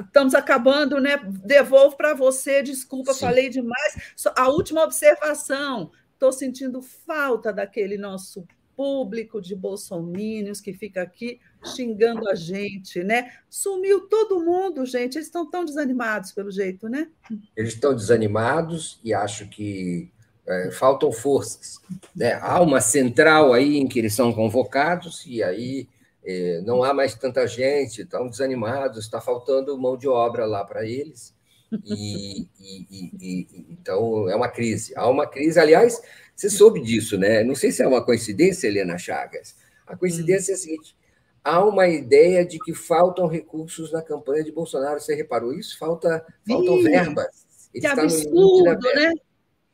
[0.00, 1.18] Estamos acabando, né?
[1.44, 3.20] Devolvo para você, desculpa, Sim.
[3.20, 4.14] falei demais.
[4.36, 11.40] A última observação: estou sentindo falta daquele nosso público de bolsomínios que fica aqui
[11.74, 13.32] xingando a gente, né?
[13.50, 15.16] Sumiu todo mundo, gente.
[15.16, 17.08] Eles estão tão desanimados pelo jeito, né?
[17.56, 20.12] Eles estão desanimados e acho que
[20.48, 21.80] é, faltam forças.
[22.16, 22.38] Né?
[22.40, 25.86] Há uma central aí em que eles são convocados, e aí
[26.24, 30.86] é, não há mais tanta gente, estão desanimados, está faltando mão de obra lá para
[30.86, 31.36] eles.
[31.84, 32.86] E, e,
[33.20, 34.94] e, então é uma crise.
[34.96, 36.00] Há uma crise, aliás,
[36.34, 37.44] você soube disso, né?
[37.44, 39.54] Não sei se é uma coincidência, Helena Chagas.
[39.86, 40.54] A coincidência hum.
[40.54, 40.96] é a seguinte:
[41.44, 44.98] há uma ideia de que faltam recursos na campanha de Bolsonaro.
[44.98, 45.78] Você reparou isso?
[45.78, 47.46] Falta, faltam verbas.
[47.74, 49.12] Ele que absurdo, né?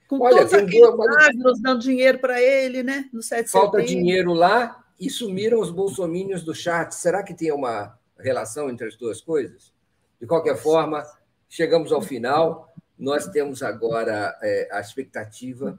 [0.08, 3.08] Com Olha, todos aqueles magros dando dinheiro para ele, né?
[3.12, 6.94] No 7 Falta dinheiro lá e sumiram os bolsomínios do chat.
[6.94, 9.72] Será que tem uma relação entre as duas coisas?
[10.20, 11.04] De qualquer forma,
[11.48, 12.72] chegamos ao final.
[12.98, 15.78] Nós temos agora é, a expectativa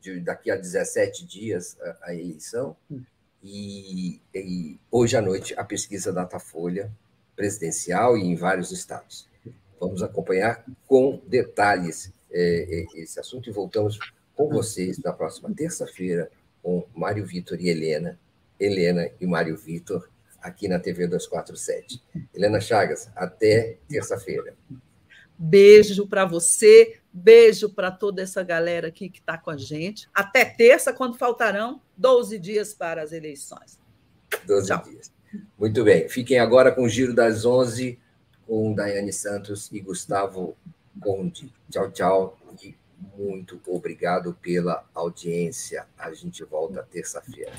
[0.00, 2.76] de daqui a 17 dias a, a eleição.
[3.42, 6.90] E, e, hoje à noite a pesquisa Datafolha
[7.36, 9.28] presidencial e em vários estados.
[9.80, 13.98] Vamos acompanhar com detalhes é, é, esse assunto e voltamos
[14.34, 16.30] com vocês na próxima terça-feira
[16.62, 18.18] com Mário Vitor e Helena,
[18.58, 20.08] Helena e Mário Vitor,
[20.40, 22.02] aqui na TV 247.
[22.34, 24.54] Helena Chagas, até terça-feira.
[25.36, 30.08] Beijo para você, beijo para toda essa galera aqui que está com a gente.
[30.12, 33.78] Até terça, quando faltarão 12 dias para as eleições.
[34.46, 34.82] 12 Tchau.
[34.84, 35.12] dias.
[35.56, 36.08] Muito bem.
[36.08, 37.98] Fiquem agora com o Giro das 11
[38.46, 40.56] com Daiane Santos e Gustavo
[41.00, 41.52] Conde.
[41.70, 42.76] Tchau, tchau e
[43.16, 45.86] muito obrigado pela audiência.
[45.96, 47.52] A gente volta terça-feira.